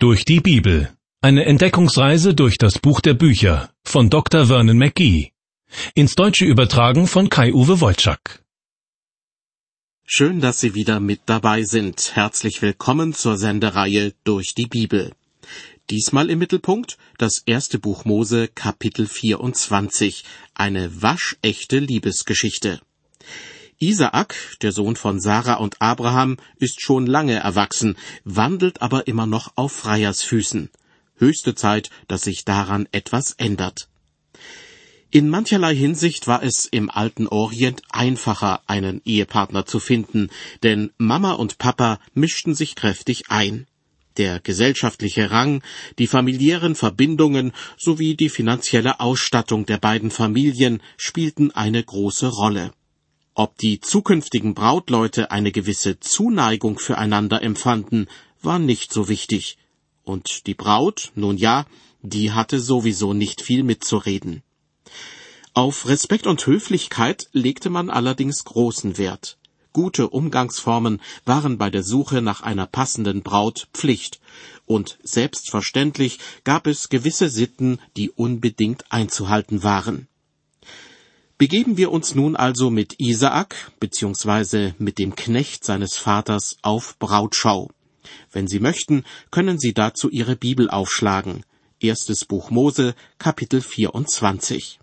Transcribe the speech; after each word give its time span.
Durch 0.00 0.24
die 0.24 0.38
Bibel. 0.38 0.96
Eine 1.22 1.44
Entdeckungsreise 1.46 2.32
durch 2.32 2.56
das 2.56 2.78
Buch 2.78 3.00
der 3.00 3.14
Bücher 3.14 3.70
von 3.82 4.10
Dr. 4.10 4.46
Vernon 4.46 4.78
McGee. 4.78 5.32
Ins 5.96 6.14
Deutsche 6.14 6.44
übertragen 6.44 7.08
von 7.08 7.28
Kai-Uwe 7.28 7.80
Wolczak. 7.80 8.44
Schön, 10.04 10.40
dass 10.40 10.60
Sie 10.60 10.76
wieder 10.76 11.00
mit 11.00 11.22
dabei 11.26 11.64
sind. 11.64 12.14
Herzlich 12.14 12.62
willkommen 12.62 13.12
zur 13.12 13.36
Sendereihe 13.36 14.14
Durch 14.22 14.54
die 14.54 14.66
Bibel. 14.66 15.14
Diesmal 15.90 16.30
im 16.30 16.38
Mittelpunkt 16.38 16.96
das 17.18 17.42
erste 17.44 17.80
Buch 17.80 18.04
Mose, 18.04 18.46
Kapitel 18.46 19.08
24, 19.08 20.22
eine 20.54 21.02
waschechte 21.02 21.80
Liebesgeschichte. 21.80 22.80
Isaak, 23.80 24.34
der 24.62 24.72
Sohn 24.72 24.96
von 24.96 25.20
Sarah 25.20 25.54
und 25.54 25.80
Abraham, 25.80 26.36
ist 26.56 26.80
schon 26.80 27.06
lange 27.06 27.36
erwachsen, 27.36 27.96
wandelt 28.24 28.82
aber 28.82 29.06
immer 29.06 29.26
noch 29.26 29.52
auf 29.54 29.70
Freiersfüßen. 29.70 30.70
Höchste 31.16 31.54
Zeit, 31.54 31.90
dass 32.08 32.22
sich 32.22 32.44
daran 32.44 32.88
etwas 32.90 33.32
ändert. 33.32 33.88
In 35.10 35.28
mancherlei 35.28 35.76
Hinsicht 35.76 36.26
war 36.26 36.42
es 36.42 36.66
im 36.66 36.90
alten 36.90 37.28
Orient 37.28 37.82
einfacher, 37.90 38.62
einen 38.66 39.00
Ehepartner 39.04 39.64
zu 39.64 39.78
finden, 39.78 40.28
denn 40.64 40.90
Mama 40.98 41.32
und 41.32 41.58
Papa 41.58 42.00
mischten 42.14 42.56
sich 42.56 42.74
kräftig 42.74 43.30
ein. 43.30 43.68
Der 44.16 44.40
gesellschaftliche 44.40 45.30
Rang, 45.30 45.62
die 46.00 46.08
familiären 46.08 46.74
Verbindungen 46.74 47.52
sowie 47.76 48.16
die 48.16 48.28
finanzielle 48.28 48.98
Ausstattung 48.98 49.66
der 49.66 49.78
beiden 49.78 50.10
Familien 50.10 50.82
spielten 50.96 51.52
eine 51.52 51.82
große 51.82 52.26
Rolle. 52.26 52.72
Ob 53.38 53.56
die 53.56 53.80
zukünftigen 53.80 54.52
Brautleute 54.52 55.30
eine 55.30 55.52
gewisse 55.52 56.00
Zuneigung 56.00 56.76
füreinander 56.80 57.40
empfanden, 57.40 58.08
war 58.42 58.58
nicht 58.58 58.92
so 58.92 59.08
wichtig. 59.08 59.58
Und 60.02 60.48
die 60.48 60.54
Braut, 60.54 61.12
nun 61.14 61.36
ja, 61.36 61.64
die 62.02 62.32
hatte 62.32 62.58
sowieso 62.58 63.14
nicht 63.14 63.40
viel 63.40 63.62
mitzureden. 63.62 64.42
Auf 65.54 65.86
Respekt 65.86 66.26
und 66.26 66.44
Höflichkeit 66.44 67.28
legte 67.30 67.70
man 67.70 67.90
allerdings 67.90 68.42
großen 68.44 68.98
Wert. 68.98 69.38
Gute 69.72 70.08
Umgangsformen 70.08 71.00
waren 71.24 71.58
bei 71.58 71.70
der 71.70 71.84
Suche 71.84 72.20
nach 72.22 72.40
einer 72.40 72.66
passenden 72.66 73.22
Braut 73.22 73.68
Pflicht, 73.72 74.18
und 74.66 74.98
selbstverständlich 75.04 76.18
gab 76.42 76.66
es 76.66 76.88
gewisse 76.88 77.28
Sitten, 77.28 77.78
die 77.96 78.10
unbedingt 78.10 78.90
einzuhalten 78.90 79.62
waren. 79.62 80.07
Begeben 81.38 81.76
wir 81.76 81.92
uns 81.92 82.16
nun 82.16 82.34
also 82.34 82.68
mit 82.68 82.98
Isaak 82.98 83.70
bzw. 83.78 84.72
mit 84.78 84.98
dem 84.98 85.14
Knecht 85.14 85.64
seines 85.64 85.96
Vaters 85.96 86.56
auf 86.62 86.98
Brautschau. 86.98 87.70
Wenn 88.32 88.48
Sie 88.48 88.58
möchten, 88.58 89.04
können 89.30 89.56
Sie 89.56 89.72
dazu 89.72 90.10
Ihre 90.10 90.34
Bibel 90.34 90.68
aufschlagen. 90.68 91.44
Erstes 91.78 92.24
Buch 92.24 92.50
Mose, 92.50 92.96
Kapitel 93.18 93.60
24. 93.60 94.80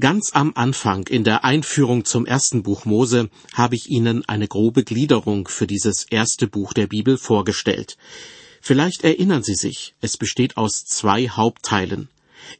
Ganz 0.00 0.30
am 0.32 0.52
Anfang 0.54 1.06
in 1.06 1.24
der 1.24 1.44
Einführung 1.44 2.06
zum 2.06 2.24
ersten 2.24 2.62
Buch 2.62 2.86
Mose 2.86 3.28
habe 3.52 3.74
ich 3.74 3.90
Ihnen 3.90 4.26
eine 4.26 4.48
grobe 4.48 4.84
Gliederung 4.84 5.48
für 5.48 5.66
dieses 5.66 6.04
erste 6.04 6.46
Buch 6.46 6.72
der 6.72 6.86
Bibel 6.86 7.18
vorgestellt. 7.18 7.98
Vielleicht 8.62 9.04
erinnern 9.04 9.42
Sie 9.42 9.54
sich, 9.54 9.94
es 10.00 10.16
besteht 10.16 10.56
aus 10.56 10.86
zwei 10.86 11.28
Hauptteilen. 11.28 12.08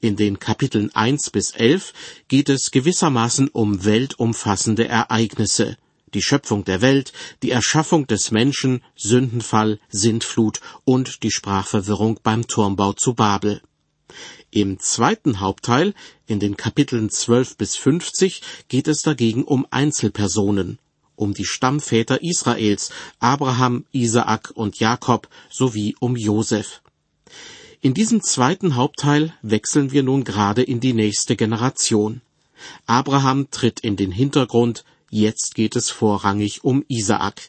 In 0.01 0.17
den 0.17 0.39
Kapiteln 0.39 0.95
1 0.95 1.31
bis 1.31 1.53
11 1.53 1.93
geht 2.29 2.49
es 2.49 2.71
gewissermaßen 2.71 3.49
um 3.49 3.85
weltumfassende 3.85 4.89
Ereignisse. 4.89 5.77
Die 6.15 6.23
Schöpfung 6.23 6.65
der 6.65 6.81
Welt, 6.81 7.13
die 7.43 7.51
Erschaffung 7.51 8.07
des 8.07 8.31
Menschen, 8.31 8.83
Sündenfall, 8.97 9.79
Sintflut 9.89 10.61
und 10.85 11.23
die 11.23 11.31
Sprachverwirrung 11.31 12.19
beim 12.23 12.47
Turmbau 12.47 12.93
zu 12.93 13.15
Babel. 13.15 13.63
Im 14.51 14.81
zweiten 14.81 15.39
Hauptteil, 15.39 15.95
in 16.27 16.41
den 16.41 16.57
Kapiteln 16.57 17.11
12 17.11 17.57
bis 17.57 17.77
50, 17.77 18.43
geht 18.69 18.89
es 18.89 19.03
dagegen 19.03 19.45
um 19.45 19.67
Einzelpersonen, 19.71 20.81
um 21.15 21.35
die 21.35 21.45
Stammväter 21.45 22.21
Israels, 22.23 22.91
Abraham, 23.21 23.85
Isaak 23.93 24.51
und 24.55 24.81
Jakob 24.81 25.29
sowie 25.51 25.95
um 26.01 26.17
Josef. 26.17 26.83
In 27.83 27.95
diesem 27.95 28.23
zweiten 28.23 28.77
Hauptteil 28.77 29.33
wechseln 29.41 29.91
wir 29.91 30.03
nun 30.03 30.23
gerade 30.23 30.63
in 30.63 30.81
die 30.81 30.93
nächste 30.93 31.35
Generation. 31.35 32.21
Abraham 32.85 33.51
tritt 33.51 33.81
in 33.81 33.97
den 33.97 34.13
Hintergrund, 34.13 34.85
jetzt 35.09 35.55
geht 35.55 35.77
es 35.77 35.89
vorrangig 35.89 36.63
um 36.63 36.85
Isaak. 36.89 37.49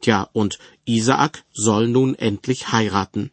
Tja, 0.00 0.30
und 0.32 0.58
Isaak 0.86 1.44
soll 1.52 1.88
nun 1.88 2.14
endlich 2.14 2.72
heiraten. 2.72 3.30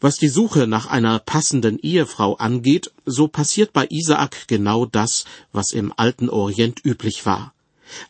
Was 0.00 0.16
die 0.16 0.28
Suche 0.28 0.66
nach 0.66 0.86
einer 0.86 1.20
passenden 1.20 1.78
Ehefrau 1.78 2.34
angeht, 2.34 2.90
so 3.06 3.28
passiert 3.28 3.72
bei 3.72 3.86
Isaak 3.88 4.48
genau 4.48 4.84
das, 4.84 5.26
was 5.52 5.70
im 5.70 5.92
alten 5.96 6.28
Orient 6.28 6.84
üblich 6.84 7.24
war. 7.24 7.54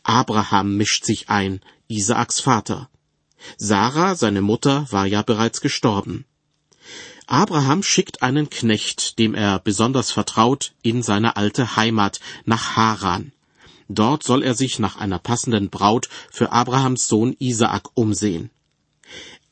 Abraham 0.01 0.75
mischt 0.75 1.05
sich 1.05 1.29
ein, 1.29 1.61
Isaaks 1.87 2.39
Vater. 2.39 2.89
Sarah, 3.57 4.15
seine 4.15 4.41
Mutter, 4.41 4.87
war 4.89 5.05
ja 5.05 5.21
bereits 5.21 5.61
gestorben. 5.61 6.25
Abraham 7.27 7.83
schickt 7.83 8.21
einen 8.21 8.49
Knecht, 8.49 9.17
dem 9.19 9.33
er 9.35 9.59
besonders 9.59 10.11
vertraut, 10.11 10.73
in 10.81 11.01
seine 11.01 11.37
alte 11.37 11.75
Heimat 11.75 12.19
nach 12.45 12.75
Haran. 12.75 13.31
Dort 13.87 14.23
soll 14.23 14.43
er 14.43 14.55
sich 14.55 14.79
nach 14.79 14.97
einer 14.97 15.19
passenden 15.19 15.69
Braut 15.69 16.09
für 16.31 16.51
Abrahams 16.51 17.07
Sohn 17.07 17.35
Isaak 17.39 17.89
umsehen. 17.93 18.49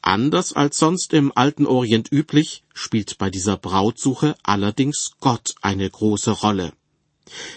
Anders 0.01 0.53
als 0.53 0.77
sonst 0.77 1.13
im 1.13 1.31
alten 1.35 1.65
Orient 1.65 2.11
üblich, 2.11 2.63
spielt 2.73 3.17
bei 3.17 3.29
dieser 3.29 3.57
Brautsuche 3.57 4.35
allerdings 4.43 5.11
Gott 5.19 5.55
eine 5.61 5.89
große 5.89 6.31
Rolle. 6.31 6.71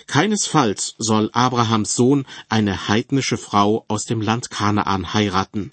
Keinesfalls 0.06 0.94
soll 0.98 1.30
Abrahams 1.32 1.94
Sohn 1.94 2.26
eine 2.48 2.88
heidnische 2.88 3.38
Frau 3.38 3.84
aus 3.88 4.04
dem 4.04 4.20
Land 4.20 4.50
Kanaan 4.50 5.14
heiraten. 5.14 5.72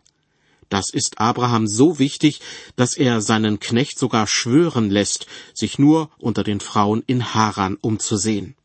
Das 0.69 0.91
ist 0.91 1.19
Abraham 1.19 1.68
so 1.68 1.97
wichtig, 1.97 2.41
dass 2.75 2.96
er 2.96 3.22
seinen 3.22 3.59
Knecht 3.59 3.97
sogar 3.97 4.28
schwören 4.28 4.90
lässt, 4.90 5.25
sich 5.53 5.80
nur 5.80 6.12
unter 6.19 6.44
den 6.44 6.59
Frauen 6.59 7.03
in 7.07 7.34
Haran 7.34 7.75
umzusehen. 7.75 8.56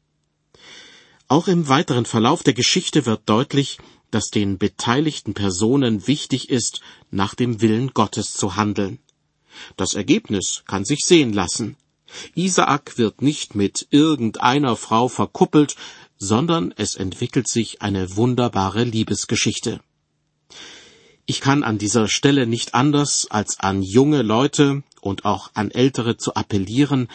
Auch 1.29 1.49
im 1.49 1.69
weiteren 1.69 2.05
Verlauf 2.05 2.43
der 2.43 2.53
Geschichte 2.53 3.07
wird 3.07 3.23
deutlich, 3.27 3.79
dass 4.11 4.29
den 4.29 4.59
beteiligten 4.59 5.35
Personen 5.35 6.07
wichtig 6.07 6.51
ist, 6.51 6.81
nach 7.11 7.35
dem 7.35 7.61
Willen 7.63 7.95
Gottes 7.95 8.35
zu 8.35 8.55
handeln. 8.55 8.99
Das 9.77 9.95
Ergebnis 9.95 10.63
kann 10.67 10.85
sich 10.85 11.01
sehen 11.05 11.33
lassen. 11.33 11.77
Isaak 12.35 12.99
wird 12.99 13.23
nicht 13.23 13.55
mit 13.55 13.87
irgendeiner 13.91 14.77
Frau 14.77 15.09
verkuppelt, 15.09 15.75
sondern 16.19 16.73
es 16.77 16.95
entwickelt 16.95 17.49
sich 17.49 17.83
eine 17.83 18.17
wunderbare 18.17 18.85
Liebesgeschichte. 18.85 19.81
Ich 21.27 21.41
kann 21.41 21.63
an 21.63 21.79
dieser 21.79 22.07
Stelle 22.09 22.47
nicht 22.47 22.75
anders, 22.75 23.27
als 23.31 23.59
an 23.59 23.83
junge 23.83 24.23
Leute 24.23 24.83
und 25.01 25.25
auch 25.25 25.51
an 25.55 25.71
Ältere 25.71 26.19
zu 26.19 26.35
appellieren, 26.35 27.09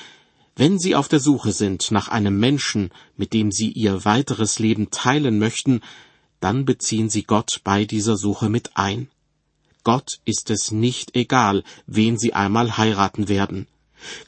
wenn 0.55 0.79
Sie 0.79 0.95
auf 0.95 1.07
der 1.07 1.19
Suche 1.19 1.53
sind 1.53 1.91
nach 1.91 2.09
einem 2.09 2.37
Menschen, 2.37 2.91
mit 3.15 3.33
dem 3.33 3.51
Sie 3.51 3.71
Ihr 3.71 4.03
weiteres 4.05 4.59
Leben 4.59 4.89
teilen 4.91 5.39
möchten, 5.39 5.81
dann 6.39 6.65
beziehen 6.65 7.09
Sie 7.09 7.23
Gott 7.23 7.61
bei 7.63 7.85
dieser 7.85 8.17
Suche 8.17 8.49
mit 8.49 8.71
ein. 8.75 9.09
Gott 9.83 10.19
ist 10.25 10.49
es 10.49 10.71
nicht 10.71 11.15
egal, 11.15 11.63
wen 11.85 12.17
Sie 12.17 12.33
einmal 12.33 12.77
heiraten 12.77 13.29
werden. 13.29 13.67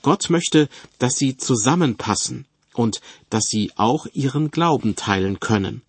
Gott 0.04 0.30
möchte, 0.30 0.70
dass 1.00 1.18
Sie 1.18 1.38
zusammenpassen 1.38 2.46
und 2.74 3.02
dass 3.30 3.46
Sie 3.46 3.72
auch 3.76 4.06
Ihren 4.14 4.52
Glauben 4.52 4.96
teilen 4.96 5.40
können. 5.40 5.82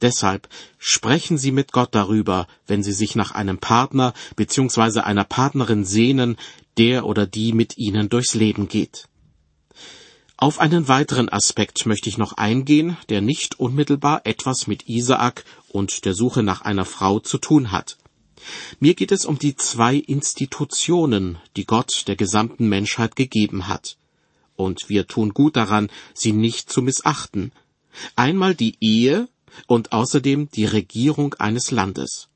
Deshalb 0.00 0.48
sprechen 0.78 1.38
Sie 1.38 1.52
mit 1.52 1.72
Gott 1.72 1.94
darüber, 1.94 2.46
wenn 2.66 2.82
Sie 2.82 2.92
sich 2.92 3.14
nach 3.14 3.32
einem 3.32 3.58
Partner 3.58 4.14
bzw. 4.36 5.00
einer 5.00 5.24
Partnerin 5.24 5.84
sehnen, 5.84 6.36
der 6.76 7.06
oder 7.06 7.26
die 7.26 7.52
mit 7.52 7.78
Ihnen 7.78 8.08
durchs 8.08 8.34
Leben 8.34 8.68
geht. 8.68 9.08
Auf 10.36 10.60
einen 10.60 10.86
weiteren 10.86 11.28
Aspekt 11.28 11.84
möchte 11.86 12.08
ich 12.08 12.16
noch 12.16 12.34
eingehen, 12.34 12.96
der 13.08 13.20
nicht 13.20 13.58
unmittelbar 13.58 14.20
etwas 14.24 14.68
mit 14.68 14.88
Isaak 14.88 15.44
und 15.68 16.04
der 16.04 16.14
Suche 16.14 16.44
nach 16.44 16.60
einer 16.60 16.84
Frau 16.84 17.18
zu 17.18 17.38
tun 17.38 17.72
hat. 17.72 17.98
Mir 18.78 18.94
geht 18.94 19.10
es 19.10 19.24
um 19.24 19.38
die 19.38 19.56
zwei 19.56 19.96
Institutionen, 19.96 21.38
die 21.56 21.66
Gott 21.66 22.04
der 22.06 22.14
gesamten 22.14 22.68
Menschheit 22.68 23.16
gegeben 23.16 23.66
hat. 23.66 23.96
Und 24.54 24.88
wir 24.88 25.08
tun 25.08 25.30
gut 25.30 25.56
daran, 25.56 25.90
sie 26.14 26.32
nicht 26.32 26.70
zu 26.70 26.82
missachten. 26.82 27.52
Einmal 28.14 28.54
die 28.54 28.76
Ehe 28.80 29.28
und 29.66 29.92
außerdem 29.92 30.50
die 30.50 30.64
Regierung 30.64 31.34
eines 31.34 31.70
Landes. 31.70 32.28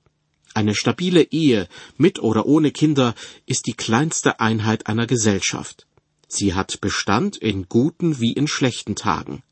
Eine 0.54 0.74
stabile 0.74 1.22
Ehe 1.22 1.68
mit 1.96 2.18
oder 2.18 2.46
ohne 2.46 2.72
Kinder 2.72 3.14
ist 3.46 3.66
die 3.66 3.72
kleinste 3.74 4.40
Einheit 4.40 4.86
einer 4.86 5.06
Gesellschaft. 5.06 5.86
Sie 6.28 6.54
hat 6.54 6.80
Bestand 6.80 7.36
in 7.36 7.68
guten 7.68 8.20
wie 8.20 8.32
in 8.32 8.48
schlechten 8.48 8.96
Tagen. 8.96 9.42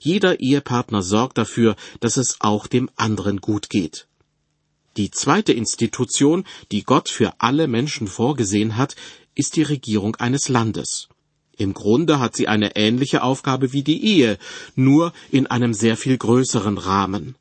Jeder 0.00 0.40
Ehepartner 0.40 1.02
sorgt 1.02 1.38
dafür, 1.38 1.76
dass 2.00 2.16
es 2.16 2.36
auch 2.40 2.66
dem 2.66 2.90
anderen 2.96 3.40
gut 3.40 3.70
geht. 3.70 4.06
Die 4.96 5.10
zweite 5.10 5.52
Institution, 5.52 6.44
die 6.72 6.82
Gott 6.82 7.08
für 7.08 7.34
alle 7.40 7.68
Menschen 7.68 8.06
vorgesehen 8.06 8.76
hat, 8.76 8.96
ist 9.34 9.56
die 9.56 9.62
Regierung 9.62 10.16
eines 10.16 10.48
Landes. 10.48 11.08
Im 11.56 11.72
Grunde 11.72 12.20
hat 12.20 12.36
sie 12.36 12.48
eine 12.48 12.76
ähnliche 12.76 13.22
Aufgabe 13.22 13.72
wie 13.72 13.82
die 13.82 14.04
Ehe, 14.04 14.38
nur 14.74 15.12
in 15.30 15.46
einem 15.46 15.72
sehr 15.72 15.96
viel 15.96 16.18
größeren 16.18 16.78
Rahmen. 16.78 17.34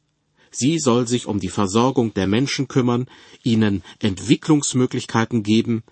Sie 0.52 0.80
soll 0.80 1.06
sich 1.06 1.26
um 1.26 1.42
die 1.42 1.50
Versorgung 1.50 2.14
der 2.14 2.28
Menschen 2.28 2.70
kümmern, 2.70 3.08
ihnen 3.44 3.84
Entwicklungsmöglichkeiten 4.00 5.44
geben, 5.44 5.84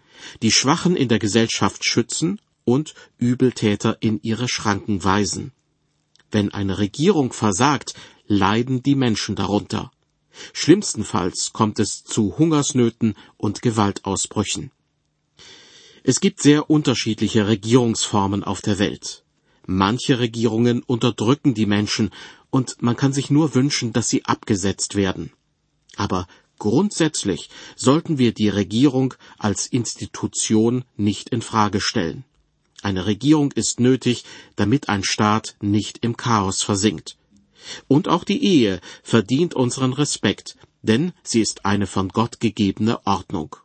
die 0.41 0.53
Schwachen 0.53 0.95
in 0.95 1.09
der 1.09 1.19
Gesellschaft 1.19 1.83
schützen 1.83 2.39
und 2.63 2.93
Übeltäter 3.17 3.97
in 3.99 4.21
ihre 4.21 4.47
Schranken 4.47 5.03
weisen. 5.03 5.51
Wenn 6.31 6.53
eine 6.53 6.77
Regierung 6.77 7.33
versagt, 7.33 7.93
leiden 8.25 8.81
die 8.81 8.95
Menschen 8.95 9.35
darunter. 9.35 9.91
Schlimmstenfalls 10.53 11.51
kommt 11.51 11.79
es 11.79 12.05
zu 12.05 12.37
Hungersnöten 12.37 13.15
und 13.35 13.61
Gewaltausbrüchen. 13.61 14.71
Es 16.05 16.19
gibt 16.19 16.41
sehr 16.41 16.69
unterschiedliche 16.69 17.47
Regierungsformen 17.47 18.43
auf 18.43 18.61
der 18.61 18.77
Welt. 18.77 19.23
Manche 19.65 20.19
Regierungen 20.19 20.83
unterdrücken 20.83 21.53
die 21.53 21.65
Menschen, 21.65 22.11
und 22.49 22.81
man 22.81 22.97
kann 22.97 23.13
sich 23.13 23.29
nur 23.29 23.55
wünschen, 23.55 23.93
dass 23.93 24.09
sie 24.09 24.25
abgesetzt 24.25 24.95
werden. 24.95 25.31
Aber 25.95 26.27
grundsätzlich 26.59 27.49
sollten 27.77 28.17
wir 28.17 28.33
die 28.33 28.49
Regierung 28.49 29.13
als 29.37 29.65
Institution 29.65 30.83
nicht 30.97 31.29
in 31.29 31.41
Frage 31.41 31.79
stellen. 31.79 32.25
Eine 32.81 33.05
Regierung 33.05 33.53
ist 33.53 33.79
nötig, 33.79 34.25
damit 34.57 34.89
ein 34.89 35.05
Staat 35.05 35.55
nicht 35.61 35.99
im 35.99 36.17
Chaos 36.17 36.63
versinkt. 36.63 37.17
Und 37.87 38.09
auch 38.09 38.25
die 38.25 38.43
Ehe 38.43 38.81
verdient 39.03 39.53
unseren 39.53 39.93
Respekt, 39.93 40.57
denn 40.81 41.13
sie 41.23 41.39
ist 41.39 41.63
eine 41.63 41.87
von 41.87 42.09
Gott 42.09 42.41
gegebene 42.41 43.07
Ordnung. 43.07 43.55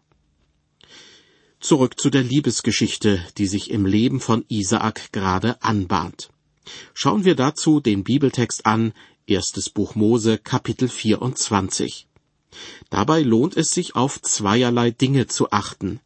Zurück 1.61 1.99
zu 1.99 2.09
der 2.09 2.23
Liebesgeschichte, 2.23 3.21
die 3.37 3.49
sich 3.49 3.73
im 3.73 3.85
Leben 3.85 4.21
von 4.21 4.45
Isaak 4.49 5.11
gerade 5.13 5.61
anbahnt. 5.61 6.31
Schauen 6.95 7.25
wir 7.25 7.35
dazu 7.35 7.81
den 7.81 8.05
Bibeltext 8.05 8.65
an, 8.65 8.93
erstes 9.27 9.69
Buch 9.69 9.97
Mose, 9.97 10.39
Kapitel 10.39 10.89
24. 10.89 12.07
Dabei 12.91 13.23
lohnt 13.23 13.57
es 13.57 13.71
sich 13.71 13.97
auf 13.97 14.23
zweierlei 14.23 14.93
Dinge 14.93 15.27
zu 15.27 15.51
achten. 15.51 15.99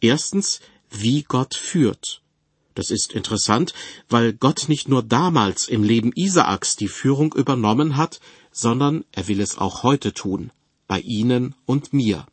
Erstens, 0.00 0.60
wie 0.90 1.24
Gott 1.24 1.54
führt. 1.54 2.22
Das 2.74 2.90
ist 2.90 3.12
interessant, 3.12 3.74
weil 4.08 4.32
Gott 4.32 4.64
nicht 4.68 4.88
nur 4.88 5.02
damals 5.02 5.68
im 5.68 5.82
Leben 5.82 6.12
Isaaks 6.14 6.74
die 6.76 6.88
Führung 6.88 7.34
übernommen 7.34 7.98
hat, 7.98 8.20
sondern 8.50 9.04
er 9.12 9.28
will 9.28 9.40
es 9.40 9.58
auch 9.58 9.82
heute 9.82 10.14
tun, 10.14 10.50
bei 10.86 11.00
Ihnen 11.00 11.54
und 11.66 11.92
mir. 11.92 12.26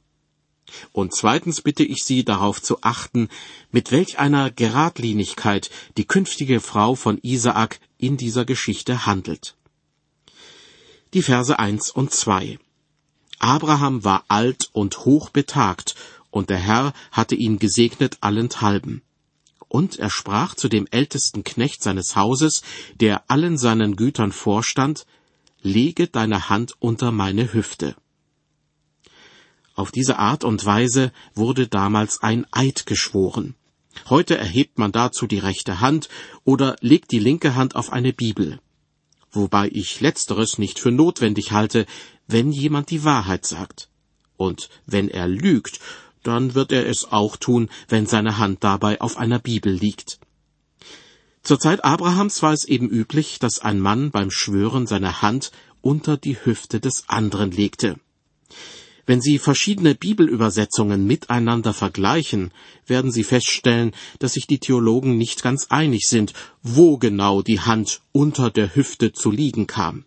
Und 0.91 1.13
zweitens 1.13 1.61
bitte 1.61 1.83
ich 1.83 2.03
Sie 2.03 2.23
darauf 2.23 2.61
zu 2.61 2.81
achten, 2.81 3.29
mit 3.71 3.91
welch 3.91 4.19
einer 4.19 4.51
Geradlinigkeit 4.51 5.69
die 5.97 6.05
künftige 6.05 6.59
Frau 6.59 6.95
von 6.95 7.17
Isaak 7.21 7.79
in 7.97 8.17
dieser 8.17 8.45
Geschichte 8.45 9.05
handelt. 9.05 9.55
Die 11.13 11.21
Verse 11.21 11.57
eins 11.57 11.89
und 11.89 12.11
zwei. 12.11 12.59
Abraham 13.39 14.03
war 14.03 14.25
alt 14.27 14.69
und 14.71 15.05
hochbetagt, 15.05 15.95
und 16.31 16.49
der 16.49 16.57
Herr 16.57 16.93
hatte 17.11 17.35
ihn 17.35 17.59
gesegnet 17.59 18.17
allenthalben. 18.21 19.03
Und 19.67 19.99
er 19.99 20.09
sprach 20.09 20.55
zu 20.55 20.67
dem 20.67 20.87
ältesten 20.89 21.43
Knecht 21.43 21.83
seines 21.83 22.15
Hauses, 22.15 22.63
der 22.95 23.29
allen 23.29 23.57
seinen 23.57 23.95
Gütern 23.95 24.31
vorstand, 24.31 25.05
Lege 25.61 26.07
deine 26.07 26.49
Hand 26.49 26.75
unter 26.79 27.11
meine 27.11 27.53
Hüfte. 27.53 27.95
Auf 29.75 29.91
diese 29.91 30.19
Art 30.19 30.43
und 30.43 30.65
Weise 30.65 31.11
wurde 31.33 31.67
damals 31.67 32.21
ein 32.21 32.45
Eid 32.51 32.85
geschworen. 32.85 33.55
Heute 34.09 34.37
erhebt 34.37 34.77
man 34.77 34.91
dazu 34.91 35.27
die 35.27 35.39
rechte 35.39 35.79
Hand 35.79 36.09
oder 36.43 36.75
legt 36.81 37.11
die 37.11 37.19
linke 37.19 37.55
Hand 37.55 37.75
auf 37.75 37.91
eine 37.91 38.13
Bibel. 38.13 38.59
Wobei 39.31 39.69
ich 39.71 39.99
letzteres 39.99 40.57
nicht 40.57 40.79
für 40.79 40.91
notwendig 40.91 41.51
halte, 41.51 41.85
wenn 42.27 42.51
jemand 42.51 42.91
die 42.91 43.03
Wahrheit 43.03 43.45
sagt. 43.45 43.89
Und 44.37 44.69
wenn 44.85 45.09
er 45.09 45.27
lügt, 45.27 45.79
dann 46.21 46.53
wird 46.53 46.71
er 46.71 46.87
es 46.87 47.11
auch 47.11 47.35
tun, 47.35 47.69
wenn 47.87 48.05
seine 48.05 48.37
Hand 48.37 48.63
dabei 48.63 49.01
auf 49.01 49.17
einer 49.17 49.39
Bibel 49.39 49.73
liegt. 49.73 50.19
Zur 51.41 51.59
Zeit 51.59 51.83
Abrahams 51.83 52.41
war 52.41 52.53
es 52.53 52.63
eben 52.63 52.89
üblich, 52.89 53.39
dass 53.39 53.59
ein 53.59 53.79
Mann 53.79 54.11
beim 54.11 54.31
Schwören 54.31 54.87
seine 54.87 55.21
Hand 55.21 55.51
unter 55.81 56.15
die 56.15 56.37
Hüfte 56.45 56.79
des 56.79 57.09
anderen 57.09 57.51
legte. 57.51 57.99
Wenn 59.05 59.19
Sie 59.21 59.38
verschiedene 59.38 59.95
Bibelübersetzungen 59.95 61.05
miteinander 61.05 61.73
vergleichen, 61.73 62.51
werden 62.88 63.11
Sie 63.11 63.23
feststellen, 63.23 63.91
dass 64.19 64.33
sich 64.33 64.47
die 64.47 64.59
Theologen 64.59 65.17
nicht 65.17 65.44
ganz 65.44 65.67
einig 65.69 66.07
sind, 66.07 66.33
wo 66.61 66.97
genau 66.97 67.41
die 67.41 67.59
Hand 67.59 68.01
unter 68.13 68.50
der 68.50 68.75
Hüfte 68.75 69.11
zu 69.11 69.29
liegen 69.29 69.67
kam. 69.67 70.05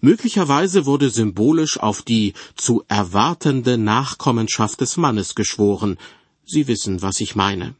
Möglicherweise 0.00 0.84
wurde 0.84 1.10
symbolisch 1.10 1.78
auf 1.78 2.02
die 2.02 2.32
zu 2.56 2.82
erwartende 2.88 3.78
Nachkommenschaft 3.78 4.80
des 4.80 4.96
Mannes 4.96 5.36
geschworen. 5.36 5.96
Sie 6.44 6.66
wissen, 6.66 7.02
was 7.02 7.20
ich 7.20 7.36
meine. 7.36 7.76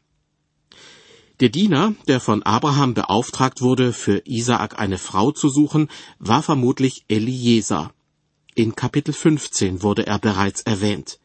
Der 1.41 1.49
Diener, 1.49 1.95
der 2.07 2.21
von 2.21 2.43
Abraham 2.43 2.93
beauftragt 2.93 3.61
wurde, 3.61 3.91
für 3.91 4.21
Isaak 4.25 4.79
eine 4.79 4.97
Frau 4.97 5.31
zu 5.31 5.49
suchen, 5.49 5.89
war 6.17 6.41
vermutlich 6.41 7.03
Eliezer. 7.09 7.91
In 8.55 8.75
Kapitel 8.75 9.13
15 9.13 9.81
wurde 9.81 10.05
er 10.05 10.19
bereits 10.19 10.61
erwähnt. 10.61 11.19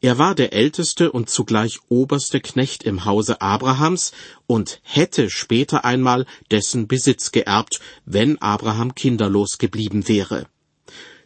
Er 0.00 0.18
war 0.18 0.34
der 0.34 0.54
älteste 0.54 1.12
und 1.12 1.28
zugleich 1.28 1.78
oberste 1.88 2.40
Knecht 2.40 2.84
im 2.84 3.04
Hause 3.04 3.40
Abrahams 3.42 4.12
und 4.46 4.80
hätte 4.82 5.28
später 5.28 5.84
einmal 5.84 6.26
dessen 6.50 6.88
Besitz 6.88 7.32
geerbt, 7.32 7.80
wenn 8.06 8.40
Abraham 8.40 8.94
kinderlos 8.94 9.58
geblieben 9.58 10.08
wäre. 10.08 10.46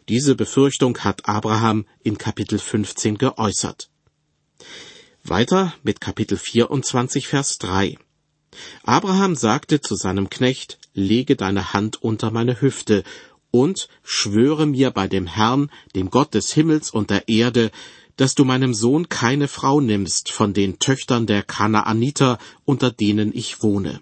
Diese 0.09 0.35
Befürchtung 0.35 0.99
hat 0.99 1.27
Abraham 1.27 1.85
in 2.03 2.17
Kapitel 2.17 2.59
15 2.59 3.17
geäußert. 3.17 3.89
Weiter 5.23 5.73
mit 5.83 6.01
Kapitel 6.01 6.37
24 6.37 7.27
Vers 7.27 7.57
3. 7.59 7.97
Abraham 8.83 9.35
sagte 9.35 9.81
zu 9.81 9.95
seinem 9.95 10.29
Knecht, 10.29 10.79
lege 10.93 11.35
deine 11.35 11.73
Hand 11.73 12.01
unter 12.01 12.29
meine 12.31 12.61
Hüfte 12.61 13.03
und 13.55 13.87
schwöre 14.03 14.65
mir 14.65 14.91
bei 14.91 15.07
dem 15.07 15.27
Herrn, 15.27 15.71
dem 15.95 16.09
Gott 16.09 16.33
des 16.33 16.51
Himmels 16.51 16.91
und 16.91 17.09
der 17.09 17.29
Erde, 17.29 17.71
dass 18.17 18.35
du 18.35 18.43
meinem 18.43 18.73
Sohn 18.73 19.07
keine 19.07 19.47
Frau 19.47 19.79
nimmst 19.79 20.29
von 20.29 20.53
den 20.53 20.77
Töchtern 20.79 21.25
der 21.25 21.41
Kanaaniter, 21.41 22.37
unter 22.65 22.91
denen 22.91 23.31
ich 23.33 23.63
wohne. 23.63 24.01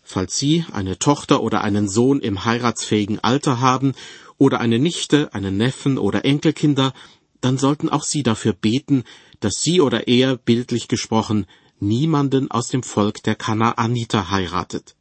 Falls 0.00 0.36
Sie 0.36 0.64
eine 0.70 0.96
Tochter 0.96 1.42
oder 1.42 1.62
einen 1.62 1.88
Sohn 1.88 2.20
im 2.20 2.44
heiratsfähigen 2.44 3.18
Alter 3.18 3.58
haben 3.58 3.94
oder 4.38 4.60
eine 4.60 4.78
Nichte, 4.78 5.34
einen 5.34 5.56
Neffen 5.56 5.98
oder 5.98 6.24
Enkelkinder, 6.24 6.94
dann 7.40 7.58
sollten 7.58 7.88
auch 7.88 8.04
Sie 8.04 8.22
dafür 8.22 8.52
beten, 8.52 9.02
dass 9.40 9.54
Sie 9.54 9.80
oder 9.80 10.06
er, 10.06 10.36
bildlich 10.36 10.86
gesprochen, 10.86 11.46
niemanden 11.80 12.48
aus 12.48 12.68
dem 12.68 12.84
Volk 12.84 13.24
der 13.24 13.34
Kanaaniter 13.34 14.30
heiratet. 14.30 14.94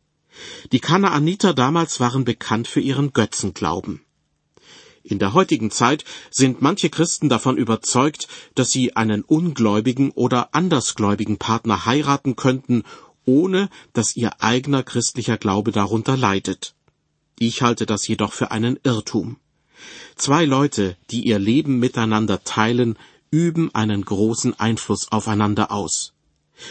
Die 0.71 0.79
Kanaaniter 0.79 1.53
damals 1.53 1.99
waren 1.99 2.25
bekannt 2.25 2.67
für 2.67 2.79
ihren 2.79 3.13
Götzenglauben. 3.13 4.01
In 5.03 5.19
der 5.19 5.33
heutigen 5.33 5.69
Zeit 5.69 6.05
sind 6.31 6.61
manche 6.61 6.89
Christen 6.89 7.27
davon 7.27 7.57
überzeugt, 7.57 8.29
dass 8.55 8.71
sie 8.71 8.95
einen 8.95 9.21
ungläubigen 9.21 10.11
oder 10.11 10.55
andersgläubigen 10.55 11.37
Partner 11.37 11.85
heiraten 11.85 12.37
könnten, 12.37 12.83
ohne 13.25 13.69
dass 13.91 14.15
ihr 14.15 14.41
eigener 14.41 14.81
christlicher 14.83 15.37
Glaube 15.37 15.71
darunter 15.71 16.15
leidet. 16.15 16.73
Ich 17.37 17.61
halte 17.61 17.85
das 17.85 18.07
jedoch 18.07 18.31
für 18.31 18.51
einen 18.51 18.79
Irrtum. 18.83 19.37
Zwei 20.15 20.45
Leute, 20.45 20.95
die 21.11 21.25
ihr 21.27 21.39
Leben 21.39 21.79
miteinander 21.79 22.43
teilen, 22.45 22.97
üben 23.31 23.73
einen 23.75 24.05
großen 24.05 24.57
Einfluss 24.57 25.11
aufeinander 25.11 25.71
aus. 25.71 26.13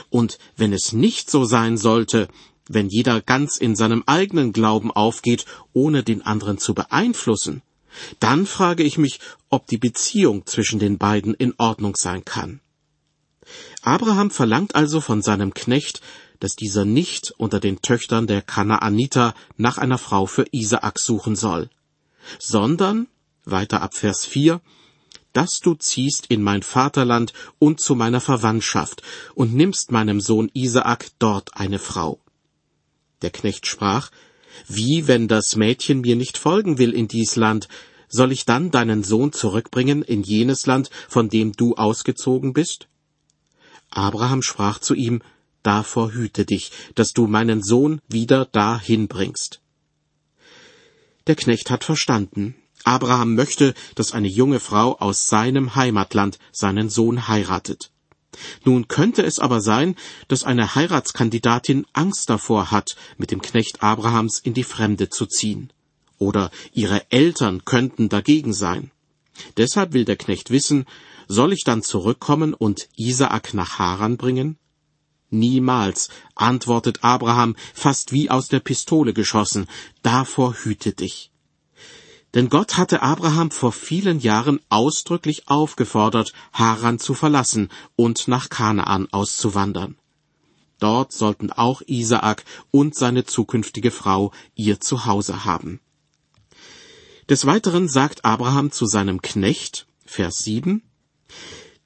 Und 0.08 0.38
wenn 0.56 0.72
es 0.72 0.92
nicht 0.92 1.30
so 1.30 1.44
sein 1.44 1.76
sollte, 1.76 2.28
wenn 2.68 2.88
jeder 2.88 3.20
ganz 3.20 3.56
in 3.56 3.74
seinem 3.74 4.02
eigenen 4.06 4.52
Glauben 4.52 4.90
aufgeht, 4.90 5.46
ohne 5.72 6.02
den 6.02 6.22
anderen 6.22 6.58
zu 6.58 6.74
beeinflussen, 6.74 7.62
dann 8.20 8.46
frage 8.46 8.82
ich 8.82 8.98
mich, 8.98 9.20
ob 9.50 9.66
die 9.66 9.78
Beziehung 9.78 10.46
zwischen 10.46 10.78
den 10.78 10.98
beiden 10.98 11.34
in 11.34 11.54
Ordnung 11.58 11.96
sein 11.96 12.24
kann. 12.24 12.60
Abraham 13.82 14.30
verlangt 14.30 14.74
also 14.74 15.00
von 15.00 15.22
seinem 15.22 15.52
Knecht, 15.52 16.00
dass 16.40 16.56
dieser 16.56 16.84
nicht 16.84 17.32
unter 17.36 17.60
den 17.60 17.82
Töchtern 17.82 18.26
der 18.26 18.42
Kanaaniter 18.42 19.34
nach 19.56 19.78
einer 19.78 19.98
Frau 19.98 20.26
für 20.26 20.46
Isaak 20.52 20.98
suchen 20.98 21.36
soll, 21.36 21.68
sondern, 22.38 23.08
weiter 23.44 23.82
ab 23.82 23.94
Vers 23.94 24.24
4, 24.24 24.60
dass 25.32 25.60
du 25.60 25.74
ziehst 25.74 26.26
in 26.26 26.42
mein 26.42 26.62
Vaterland 26.62 27.32
und 27.58 27.80
zu 27.80 27.94
meiner 27.94 28.20
Verwandtschaft 28.20 29.02
und 29.34 29.54
nimmst 29.54 29.90
meinem 29.90 30.20
Sohn 30.20 30.50
Isaak 30.52 31.10
dort 31.18 31.56
eine 31.56 31.78
Frau. 31.78 32.21
Der 33.22 33.30
Knecht 33.30 33.66
sprach, 33.66 34.10
Wie, 34.68 35.06
wenn 35.08 35.28
das 35.28 35.56
Mädchen 35.56 36.00
mir 36.02 36.16
nicht 36.16 36.36
folgen 36.36 36.78
will 36.78 36.92
in 36.92 37.08
dies 37.08 37.36
Land, 37.36 37.68
soll 38.08 38.32
ich 38.32 38.44
dann 38.44 38.70
deinen 38.70 39.02
Sohn 39.02 39.32
zurückbringen 39.32 40.02
in 40.02 40.22
jenes 40.22 40.66
Land, 40.66 40.90
von 41.08 41.28
dem 41.28 41.52
du 41.52 41.76
ausgezogen 41.76 42.52
bist? 42.52 42.88
Abraham 43.90 44.42
sprach 44.42 44.78
zu 44.78 44.94
ihm, 44.94 45.22
Davor 45.62 46.12
hüte 46.12 46.44
dich, 46.44 46.72
dass 46.96 47.12
du 47.12 47.26
meinen 47.28 47.62
Sohn 47.62 48.00
wieder 48.08 48.46
dahin 48.46 49.06
bringst. 49.06 49.60
Der 51.28 51.36
Knecht 51.36 51.70
hat 51.70 51.84
verstanden. 51.84 52.56
Abraham 52.84 53.36
möchte, 53.36 53.74
dass 53.94 54.12
eine 54.12 54.26
junge 54.26 54.58
Frau 54.58 54.98
aus 54.98 55.28
seinem 55.28 55.76
Heimatland 55.76 56.40
seinen 56.50 56.90
Sohn 56.90 57.28
heiratet. 57.28 57.91
Nun 58.64 58.88
könnte 58.88 59.22
es 59.22 59.38
aber 59.38 59.60
sein, 59.60 59.96
dass 60.28 60.44
eine 60.44 60.74
Heiratskandidatin 60.74 61.86
Angst 61.92 62.30
davor 62.30 62.70
hat, 62.70 62.96
mit 63.18 63.30
dem 63.30 63.42
Knecht 63.42 63.82
Abrahams 63.82 64.38
in 64.38 64.54
die 64.54 64.64
Fremde 64.64 65.10
zu 65.10 65.26
ziehen 65.26 65.72
oder 66.22 66.50
ihre 66.72 67.10
Eltern 67.10 67.64
könnten 67.64 68.08
dagegen 68.08 68.52
sein. 68.52 68.90
Deshalb 69.56 69.92
will 69.92 70.04
der 70.04 70.16
Knecht 70.16 70.50
wissen, 70.50 70.86
soll 71.26 71.52
ich 71.52 71.64
dann 71.64 71.82
zurückkommen 71.82 72.54
und 72.54 72.88
Isaak 72.96 73.54
nach 73.54 73.78
Haran 73.78 74.16
bringen? 74.16 74.56
Niemals, 75.30 76.10
antwortet 76.34 77.02
Abraham 77.02 77.56
fast 77.74 78.12
wie 78.12 78.30
aus 78.30 78.48
der 78.48 78.60
Pistole 78.60 79.14
geschossen, 79.14 79.66
davor 80.02 80.54
hüte 80.54 80.92
dich. 80.92 81.31
Denn 82.34 82.48
Gott 82.48 82.78
hatte 82.78 83.02
Abraham 83.02 83.50
vor 83.50 83.72
vielen 83.72 84.18
Jahren 84.18 84.60
ausdrücklich 84.70 85.48
aufgefordert, 85.48 86.32
Haran 86.52 86.98
zu 86.98 87.12
verlassen 87.12 87.68
und 87.94 88.26
nach 88.26 88.48
Kanaan 88.48 89.06
auszuwandern. 89.12 89.96
Dort 90.78 91.12
sollten 91.12 91.52
auch 91.52 91.82
Isaak 91.86 92.44
und 92.70 92.94
seine 92.94 93.24
zukünftige 93.24 93.90
Frau 93.90 94.32
ihr 94.54 94.80
Zuhause 94.80 95.44
haben. 95.44 95.78
Des 97.28 97.46
Weiteren 97.46 97.86
sagt 97.88 98.24
Abraham 98.24 98.72
zu 98.72 98.86
seinem 98.86 99.22
Knecht, 99.22 99.86
Vers 100.04 100.38
7, 100.38 100.82